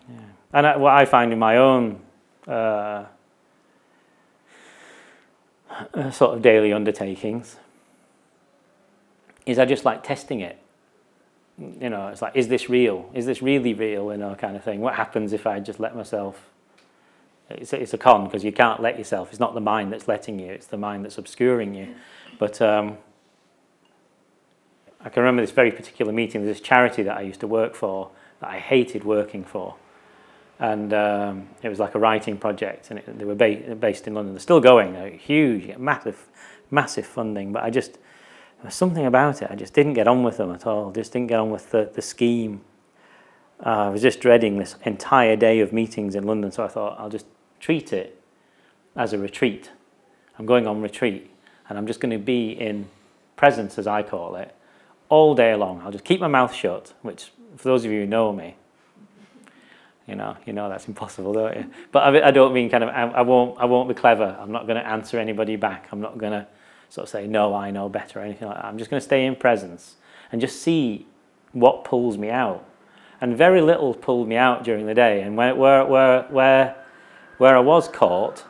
[0.10, 0.16] Yeah.
[0.54, 2.00] And I, what I find in my own
[2.48, 3.06] uh,
[6.12, 7.58] sort of daily undertakings
[9.46, 10.58] is I just like testing it.
[11.58, 13.10] You know, it's like, is this real?
[13.14, 14.12] Is this really real?
[14.12, 14.82] You know, kind of thing.
[14.82, 16.50] What happens if I just let myself?
[17.50, 19.30] It's a, it's a con because you can't let yourself.
[19.30, 20.52] It's not the mind that's letting you.
[20.52, 21.94] It's the mind that's obscuring you.
[22.40, 22.98] But um,
[25.02, 26.44] I can remember this very particular meeting.
[26.44, 29.76] There's this charity that I used to work for that I hated working for
[30.64, 34.14] and um, it was like a writing project, and it, they were ba- based in
[34.14, 34.34] London.
[34.34, 36.26] They're still going, they're huge, massive,
[36.72, 37.52] massive funding.
[37.52, 39.52] But I just there was something about it.
[39.52, 40.90] I just didn't get on with them at all.
[40.92, 42.62] Just didn't get on with the the scheme.
[43.64, 46.98] Uh, I was just dreading this entire day of meetings in London, so I thought
[46.98, 47.26] I'll just
[47.60, 48.22] treat it
[48.96, 49.70] as a retreat.
[50.40, 51.30] I'm going on retreat,
[51.68, 52.88] and I'm just going to be in
[53.36, 54.56] presence, as I call it,
[55.10, 55.82] all day long.
[55.82, 58.56] I'll just keep my mouth shut, which, for those of you who know me,
[60.08, 61.66] you know, you know that's impossible, don't you?
[61.92, 62.90] But I, I don't mean kind of.
[62.90, 63.60] I, I, won't.
[63.60, 64.38] I won't be clever.
[64.40, 65.88] I'm not going to answer anybody back.
[65.92, 66.48] I'm not going to
[66.90, 68.66] sort of say no, I know better or anything like that.
[68.66, 69.96] I'm just going to stay in presence
[70.32, 71.08] and just see
[71.54, 72.68] what pulls me out.
[73.22, 75.22] And very little pulled me out during the day.
[75.22, 76.76] And where where where where,
[77.38, 78.44] where I was caught,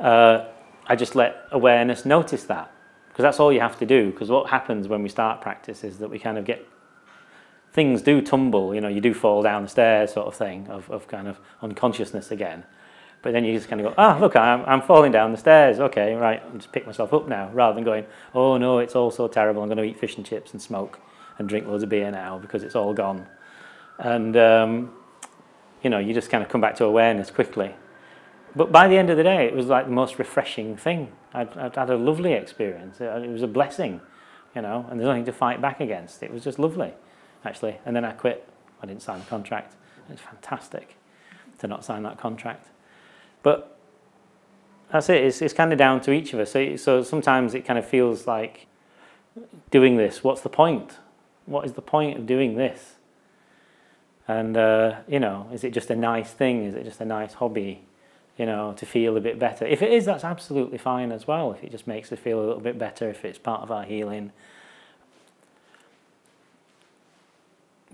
[0.00, 0.46] uh,
[0.86, 2.72] I just let awareness notice that
[3.08, 4.10] because that's all you have to do.
[4.10, 6.66] Because what happens when we start practice is that we kind of get
[7.74, 10.88] things do tumble, you know, you do fall down the stairs sort of thing of,
[10.90, 12.62] of kind of unconsciousness again.
[13.20, 15.80] But then you just kind of go, ah, look, I'm, I'm falling down the stairs.
[15.80, 19.10] Okay, right, I'm just pick myself up now, rather than going, oh no, it's all
[19.10, 19.60] so terrible.
[19.60, 21.00] I'm going to eat fish and chips and smoke
[21.36, 23.26] and drink loads of beer now because it's all gone.
[23.98, 24.92] And, um,
[25.82, 27.74] you know, you just kind of come back to awareness quickly.
[28.54, 31.10] But by the end of the day, it was like the most refreshing thing.
[31.32, 33.00] I'd, I'd had a lovely experience.
[33.00, 34.00] It was a blessing,
[34.54, 36.22] you know, and there's nothing to fight back against.
[36.22, 36.92] It was just lovely
[37.44, 37.78] actually.
[37.84, 38.48] And then I quit.
[38.82, 39.74] I didn't sign the contract.
[40.10, 40.96] It's fantastic
[41.58, 42.68] to not sign that contract.
[43.42, 43.78] But
[44.90, 45.24] that's it.
[45.24, 46.52] It's, it's kind of down to each of us.
[46.52, 48.66] So, so sometimes it kind of feels like
[49.70, 50.22] doing this.
[50.22, 50.98] What's the point?
[51.46, 52.94] What is the point of doing this?
[54.26, 56.64] And, uh, you know, is it just a nice thing?
[56.64, 57.82] Is it just a nice hobby?
[58.38, 59.64] You know, to feel a bit better.
[59.64, 61.52] If it is, that's absolutely fine as well.
[61.52, 63.84] If it just makes us feel a little bit better, if it's part of our
[63.84, 64.32] healing,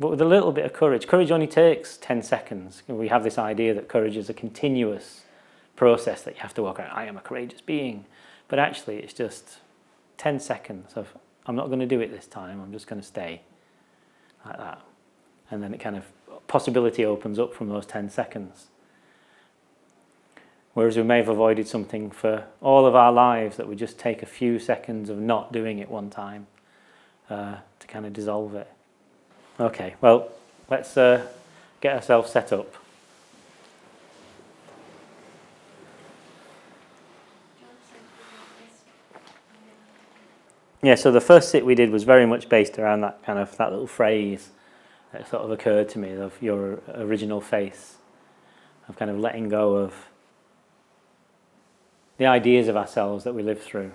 [0.01, 1.07] but with a little bit of courage.
[1.07, 2.83] Courage only takes 10 seconds.
[2.89, 5.25] We have this idea that courage is a continuous
[5.77, 6.91] process that you have to walk around.
[6.93, 8.07] I am a courageous being.
[8.49, 9.59] But actually, it's just
[10.17, 13.07] 10 seconds of, I'm not going to do it this time, I'm just going to
[13.07, 13.43] stay
[14.45, 14.81] like that.
[15.51, 16.05] And then it kind of,
[16.49, 18.69] possibility opens up from those 10 seconds.
[20.73, 24.23] Whereas we may have avoided something for all of our lives that would just take
[24.23, 26.47] a few seconds of not doing it one time
[27.29, 28.71] uh, to kind of dissolve it.
[29.61, 30.31] Okay, well,
[30.71, 31.27] let's uh,
[31.83, 32.75] get ourselves set up.
[40.83, 43.55] Yeah, so the first sit we did was very much based around that kind of
[43.59, 44.49] that little phrase
[45.13, 47.97] that sort of occurred to me of your original face,
[48.89, 50.07] of kind of letting go of
[52.17, 53.93] the ideas of ourselves that we live through.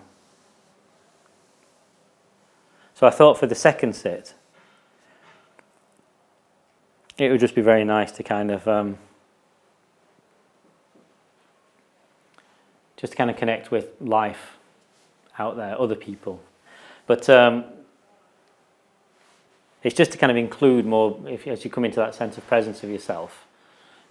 [2.93, 4.35] So I thought for the second sit,
[7.17, 8.97] it would just be very nice to kind of um,
[12.97, 14.57] just kind of connect with life
[15.39, 16.41] out there, other people.
[17.07, 17.65] But um,
[19.83, 22.47] it's just to kind of include more, if as you come into that sense of
[22.47, 23.45] presence of yourself,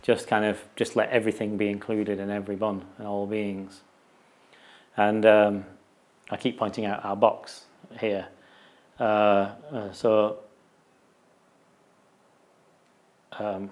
[0.03, 3.81] just kind of just let everything be included in everyone and all beings.
[4.97, 5.65] And um,
[6.31, 7.65] I keep pointing out our box
[7.99, 8.29] here.
[9.01, 9.03] Uh,
[9.73, 10.39] uh, so
[13.39, 13.71] um,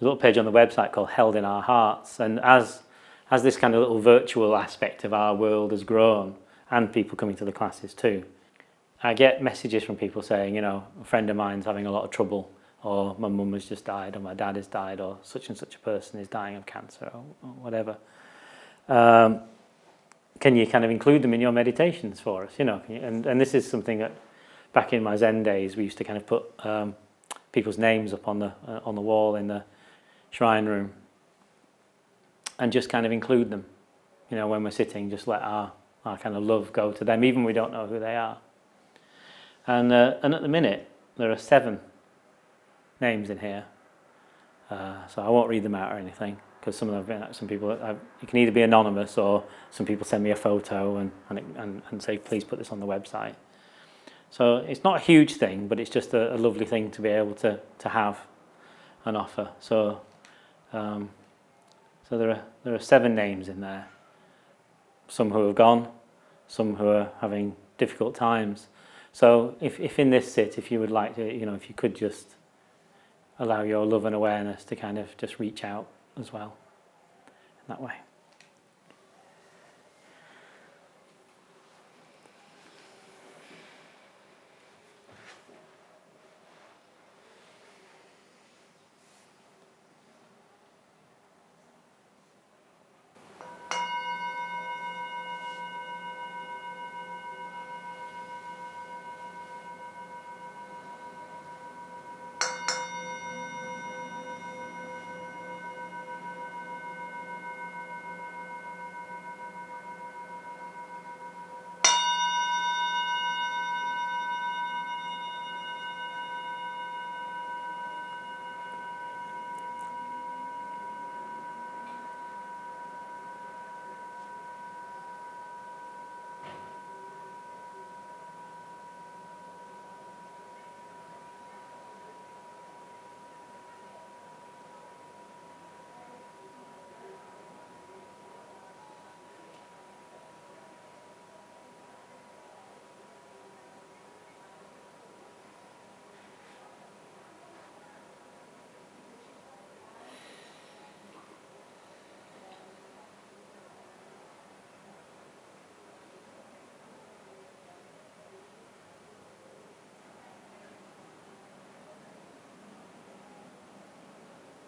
[0.00, 2.18] a little page on the website called Held in Our Hearts.
[2.18, 2.82] And as,
[3.30, 6.36] as this kind of little virtual aspect of our world has grown,
[6.70, 8.24] and people coming to the classes too,
[9.02, 12.04] I get messages from people saying, you know, a friend of mine's having a lot
[12.04, 12.50] of trouble,
[12.82, 15.74] or my mum has just died, or my dad has died, or such and such
[15.74, 17.96] a person is dying of cancer, or, or whatever.
[18.88, 19.40] Um,
[20.40, 22.52] can you kind of include them in your meditations for us?
[22.58, 24.12] You know, and, and this is something that
[24.72, 26.96] back in my Zen days we used to kind of put um,
[27.52, 29.64] people's names up on the uh, on the wall in the
[30.30, 30.92] shrine room
[32.58, 33.64] and just kind of include them
[34.30, 35.72] you know when we're sitting just let our
[36.04, 38.38] our kind of love go to them even we don't know who they are
[39.66, 41.80] And, uh, and at the minute, there are seven
[43.00, 43.64] names in here.
[44.70, 47.70] Uh, so I won't read them out or anything because some of them, some people,
[47.70, 51.38] uh, you can either be anonymous or some people send me a photo and, and,
[51.38, 53.34] it, and, and say, please put this on the website.
[54.32, 57.10] So it's not a huge thing, but it's just a, a lovely thing to be
[57.10, 58.18] able to, to have
[59.04, 59.50] an offer.
[59.60, 60.00] So,
[60.72, 61.10] um,
[62.08, 63.88] so there are, there are seven names in there.
[65.06, 65.86] Some who have gone,
[66.48, 68.68] some who are having difficult times.
[69.12, 71.74] So if, if in this sit, if you would like to, you know, if you
[71.74, 72.36] could just
[73.38, 76.56] allow your love and awareness to kind of just reach out as well
[77.28, 77.96] in that way.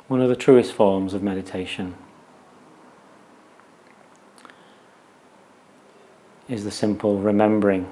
[0.06, 1.94] One of the truest forms of meditation
[6.48, 7.86] is the simple remembering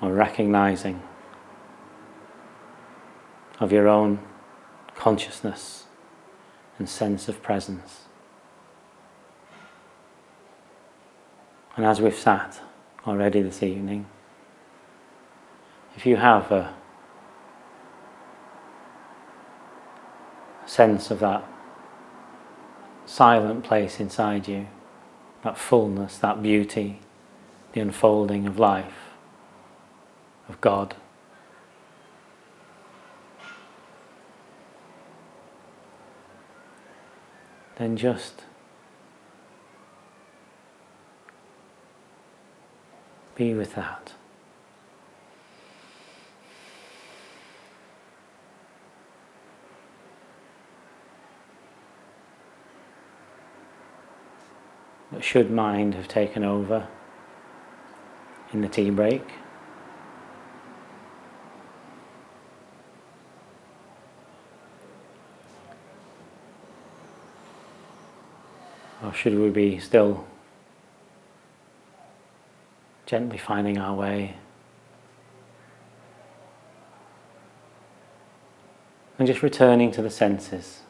[0.00, 1.02] or recognizing
[3.60, 4.18] of your own
[4.94, 5.84] consciousness
[6.78, 8.04] and sense of presence.
[11.76, 12.60] And as we've sat
[13.06, 14.06] already this evening,
[15.96, 16.74] if you have a
[20.74, 21.44] sense of that
[23.06, 24.66] silent place inside you,
[25.44, 26.98] that fullness, that beauty,
[27.74, 29.10] the unfolding of life,
[30.48, 30.96] of God.
[37.76, 38.42] Then just
[43.36, 44.14] be with that.
[55.20, 56.86] Should mind have taken over
[58.52, 59.22] in the tea break?
[69.02, 70.26] Or should we be still
[73.06, 74.36] gently finding our way?
[79.18, 80.80] And just returning to the senses.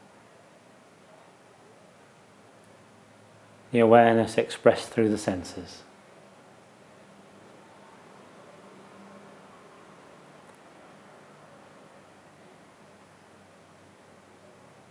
[3.75, 5.83] The awareness expressed through the senses.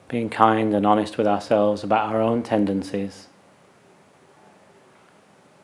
[0.09, 3.27] Being kind and honest with ourselves about our own tendencies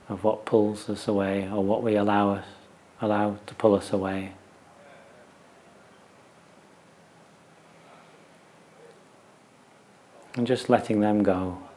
[0.08, 2.46] of what pulls us away or what we allow us
[3.02, 4.32] allow to pull us away.
[10.36, 11.69] And just letting them go.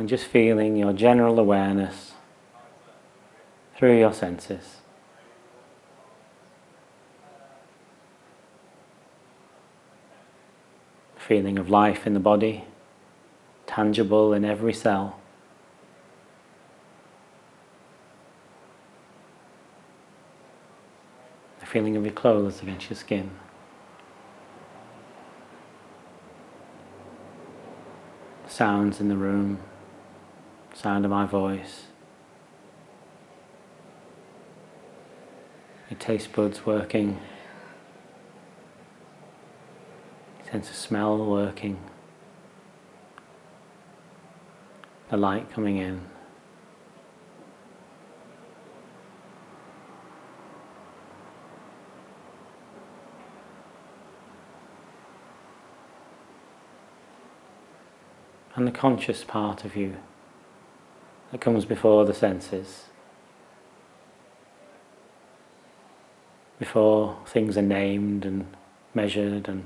[0.00, 2.12] And just feeling your general awareness
[3.76, 4.78] through your senses.
[11.18, 12.64] Feeling of life in the body,
[13.66, 15.20] tangible in every cell.
[21.60, 23.32] The feeling of your clothes against your skin.
[28.48, 29.58] Sounds in the room
[30.80, 31.82] sound of my voice.
[35.90, 37.20] Your taste buds working,
[40.50, 41.78] sense of smell working,
[45.10, 46.00] the light coming in.
[58.56, 59.96] and the conscious part of you
[61.30, 62.84] that comes before the senses,
[66.58, 68.46] before things are named and
[68.94, 69.64] measured and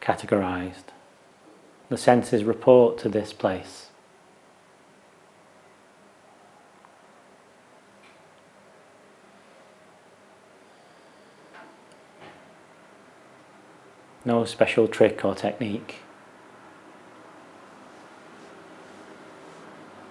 [0.00, 0.84] categorized.
[1.88, 3.88] The senses report to this place.
[14.26, 16.03] No special trick or technique.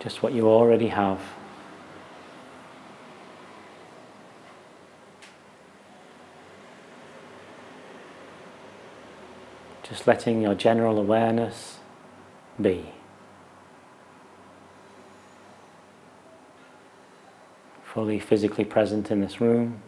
[0.04, 1.22] Just what you already have.
[9.82, 11.78] Just letting your general awareness
[12.62, 12.90] be.
[17.86, 19.82] Fully physically present in this room.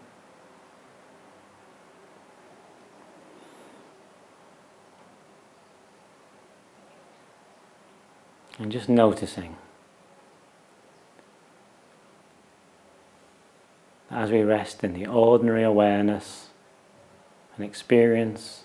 [8.57, 9.57] And just noticing
[14.15, 16.47] as we rest in the ordinary awareness
[17.57, 18.63] and experience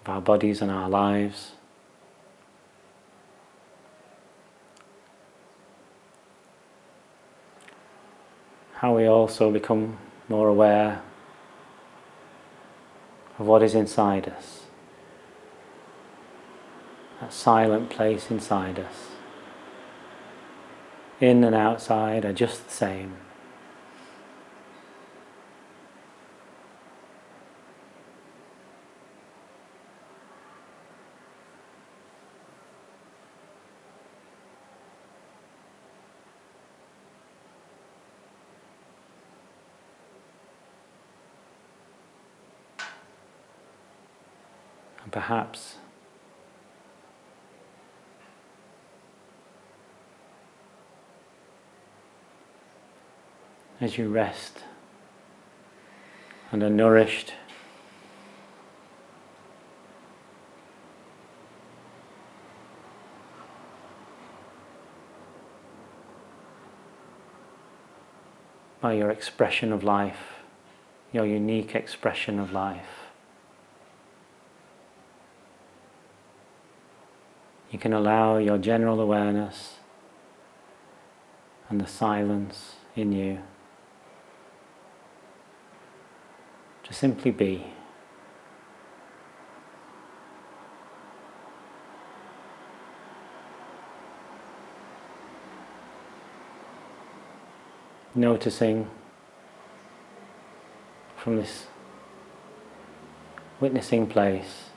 [0.00, 1.52] of our bodies and our lives.
[8.74, 11.02] How we also become more aware
[13.38, 14.62] of what is inside us
[17.20, 19.17] that silent place inside us.
[21.20, 23.16] In and outside are just the same.
[45.02, 45.78] And perhaps
[53.80, 54.64] as you rest
[56.50, 57.34] and are nourished.
[68.80, 70.40] By your expression of life,
[71.12, 73.08] your unique expression of life.
[77.70, 79.74] You can allow your general awareness
[81.68, 83.40] and the silence in you
[86.88, 87.64] to simply be.
[98.14, 98.90] Noticing
[101.16, 101.66] from this
[103.60, 104.70] witnessing place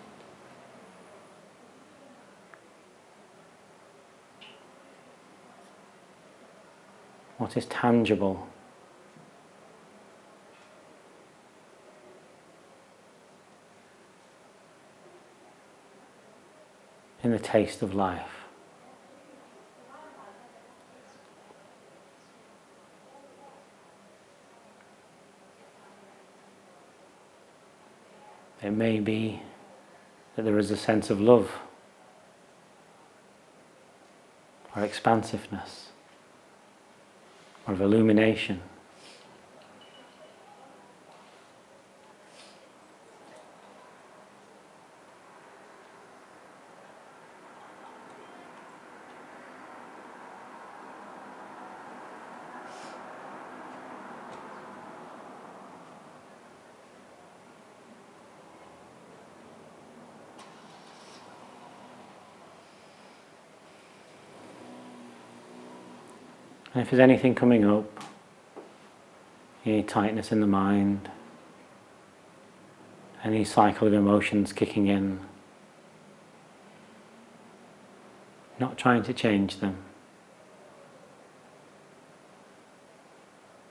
[7.37, 8.47] what is tangible
[17.23, 18.41] in the taste of life.
[28.61, 29.41] It may be
[30.35, 31.51] that there is a sense of love
[34.75, 35.89] or expansiveness
[37.67, 38.61] or of illumination.
[66.81, 68.03] And if there's anything coming up,
[69.67, 71.11] any tightness in the mind,
[73.23, 75.19] any cycle of emotions kicking in,
[78.59, 79.77] not trying to change them,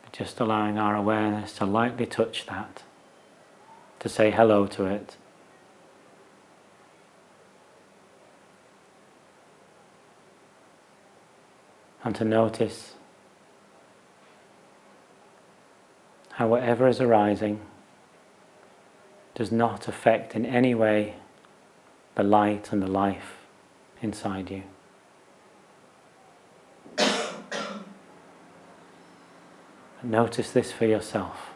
[0.05, 2.85] but just allowing our awareness to lightly touch that,
[3.99, 5.17] to say hello to it.
[12.03, 12.95] and to notice
[16.41, 17.61] how whatever is arising
[19.35, 21.15] does not affect in any way
[22.15, 23.37] the light and the life
[24.01, 24.63] inside you.
[30.03, 31.50] Notice this for yourself.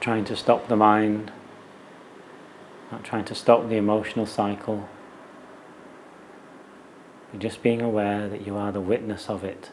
[0.00, 1.30] Trying to stop the mind,
[2.90, 4.88] not trying to stop the emotional cycle,
[7.30, 9.70] but just being aware that you are the witness of it.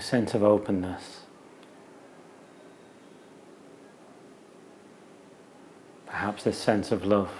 [0.11, 1.21] sense of openness.
[6.05, 7.31] Perhaps this sense of love.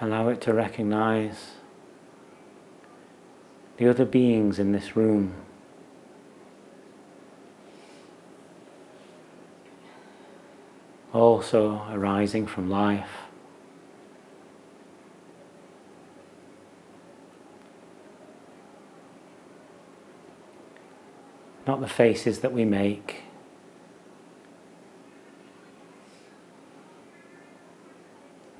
[0.00, 1.54] Allow it to recognize
[3.76, 5.34] the other beings in this room.
[11.14, 13.08] Also arising from life.
[21.66, 23.22] Not the faces that we make.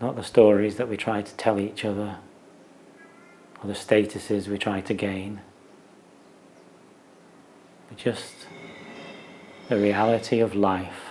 [0.01, 2.19] Not the stories that we try to tell each other
[3.63, 5.41] or the statuses we try to gain.
[7.89, 8.47] But just
[9.69, 11.04] the reality of life.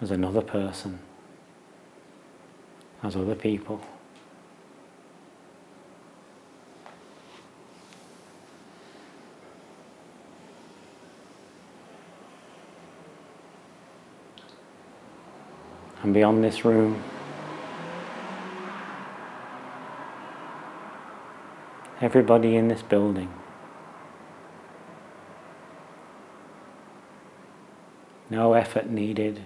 [0.00, 1.00] As another person,
[3.02, 3.80] as other people.
[16.02, 17.02] And beyond this room,
[22.00, 23.32] everybody in this building.
[28.30, 29.44] No effort needed.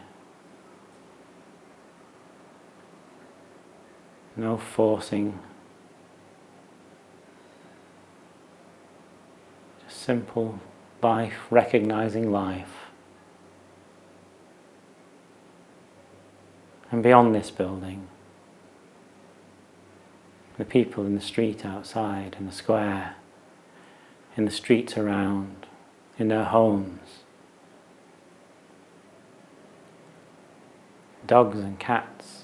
[4.37, 5.39] No forcing.
[9.85, 10.61] Just simple
[11.03, 12.73] life, recognizing life.
[16.91, 18.07] And beyond this building,
[20.59, 23.17] the people in the street outside, in the square,
[24.37, 25.67] in the streets around,
[26.19, 27.21] in their homes,
[31.27, 32.42] dogs and cats,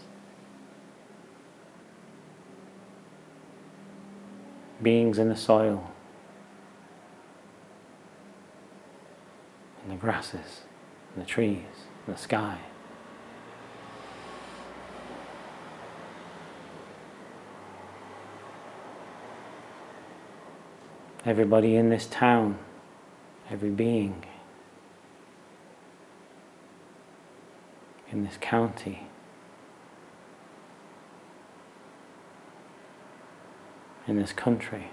[4.83, 5.91] beings in the soil,
[9.85, 10.63] in the grasses,
[11.15, 11.65] in the trees,
[12.07, 12.59] in the sky.
[21.25, 22.59] Everybody in this town,
[23.51, 24.25] every being
[28.11, 29.08] in this county.
[34.09, 34.89] In this country.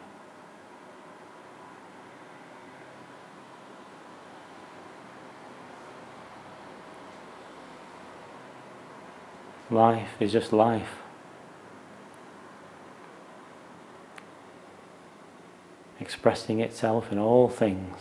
[9.72, 11.00] Life is just life.
[16.00, 17.98] Expressing itself in all things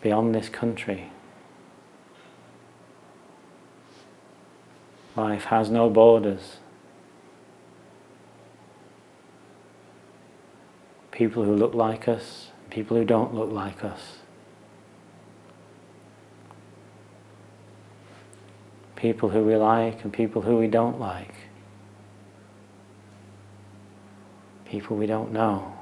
[0.00, 1.10] beyond this country.
[5.16, 6.58] Life has no borders.
[11.14, 14.18] People who look like us, people who don't look like us.
[18.96, 21.34] People who we like and people who we don't like.
[24.64, 25.73] People we don't know.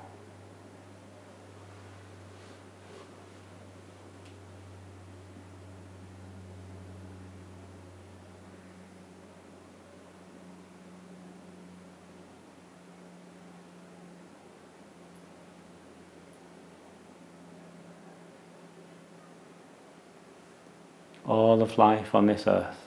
[21.26, 22.82] All of life on this earth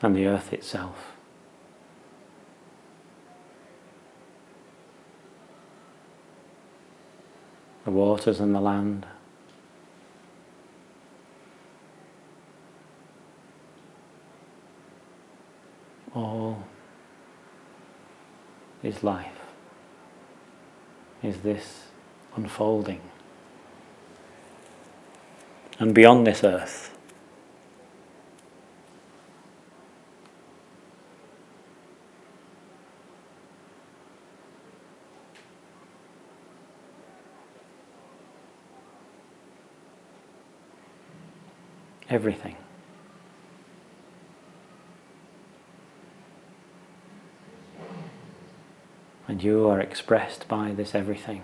[0.00, 1.12] and the earth itself.
[7.84, 9.06] The waters and the land.
[16.14, 16.62] All
[18.82, 19.40] is life,
[21.22, 21.84] is this
[22.36, 23.00] unfolding.
[25.78, 26.94] And beyond this earth.
[42.10, 42.56] Everything.
[49.28, 51.42] And you are expressed by this everything.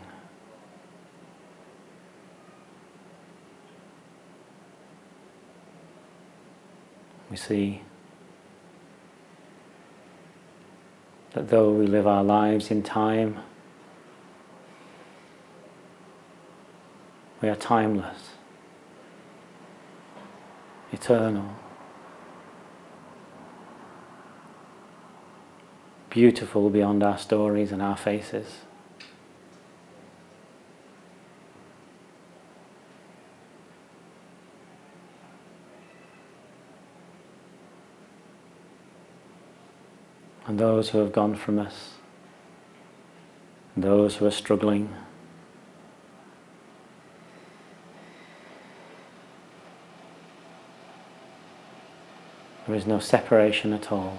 [7.35, 7.83] We see
[11.33, 13.41] that though we live our lives in time,
[17.43, 18.35] we are timeless,
[20.93, 21.57] eternal,
[26.11, 28.59] beautiful beyond our stories and our faces.
[40.55, 41.95] And those who have gone from us,
[43.75, 44.89] and those who are struggling.
[52.69, 54.19] There is no separation at all.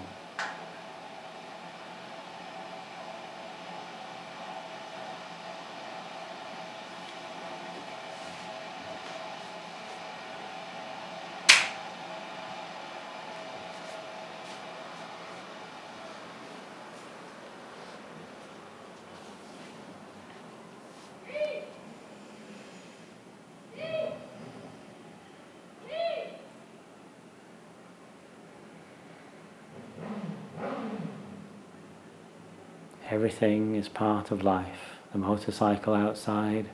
[33.08, 34.96] Everything is part of life.
[35.12, 36.66] The motorcycle outside,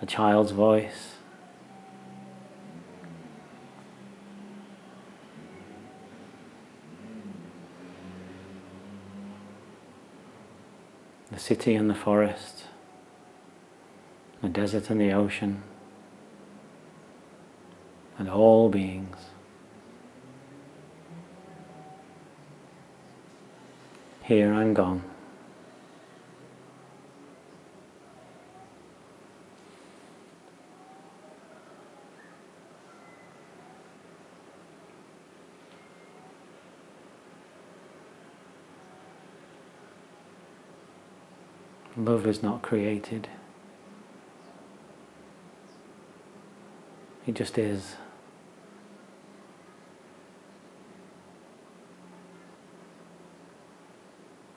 [0.00, 1.14] the child's voice,
[11.30, 12.64] the city and the forest,
[14.42, 15.62] the desert and the ocean,
[18.18, 19.16] and all beings.
[24.24, 25.11] Here and gone.
[42.04, 43.28] Love is not created.
[47.28, 47.94] It just is.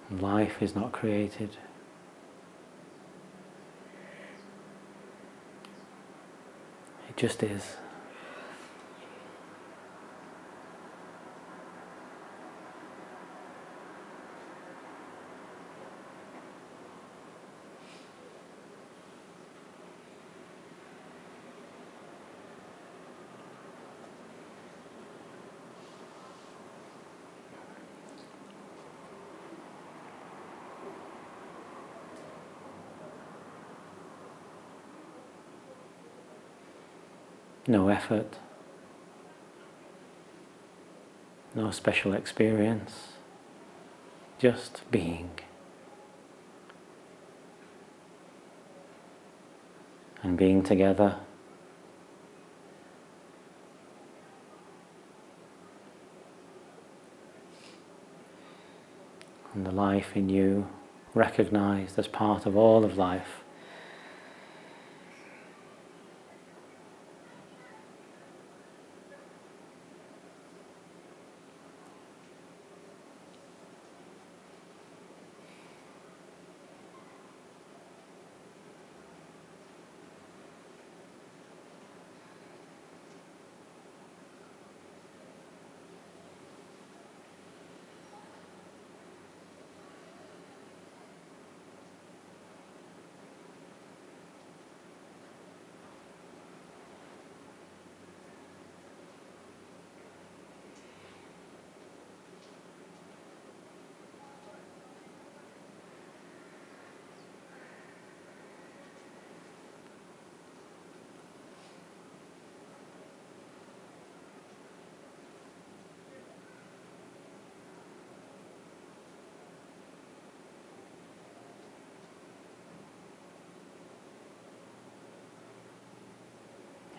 [0.09, 1.51] Life is not created.
[7.07, 7.75] It just is.
[37.67, 38.37] No effort,
[41.53, 43.13] no special experience,
[44.37, 45.31] just being.
[50.21, 51.19] And being together.
[59.53, 60.67] And the life in you
[61.13, 63.44] recognized as part of all of life.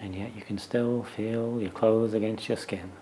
[0.06, 2.92] And yet you can still feel your clothes against your skin.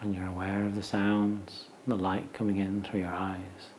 [0.00, 3.70] And you're aware of the sounds, the light coming in through your eyes,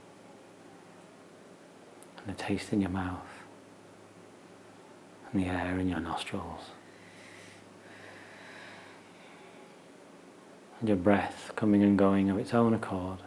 [2.17, 3.27] and the taste in your mouth,
[5.33, 6.61] and the air in your nostrils.
[10.79, 13.19] And your breath coming and going of its own accord.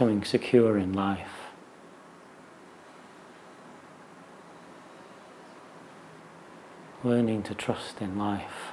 [0.00, 1.50] Becoming secure in life.
[7.04, 8.72] Learning to trust in life.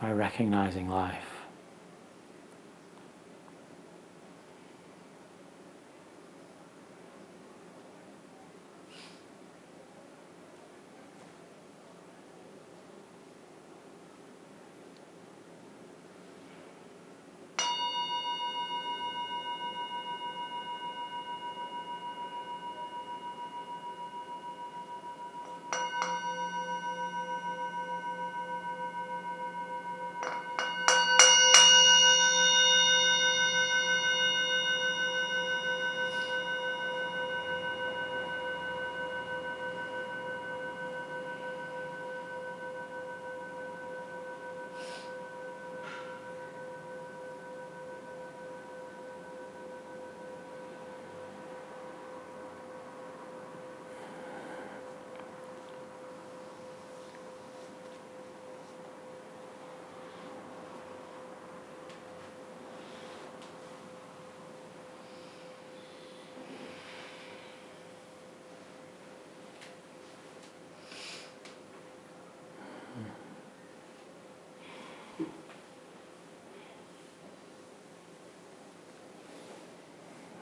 [0.00, 1.29] By recognizing life.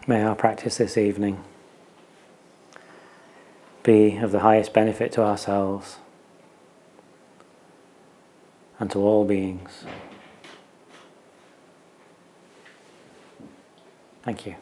[0.08, 1.44] May our practice this evening
[3.82, 5.98] be of the highest benefit to ourselves
[8.78, 9.84] and to all beings.
[14.22, 14.56] Thank you.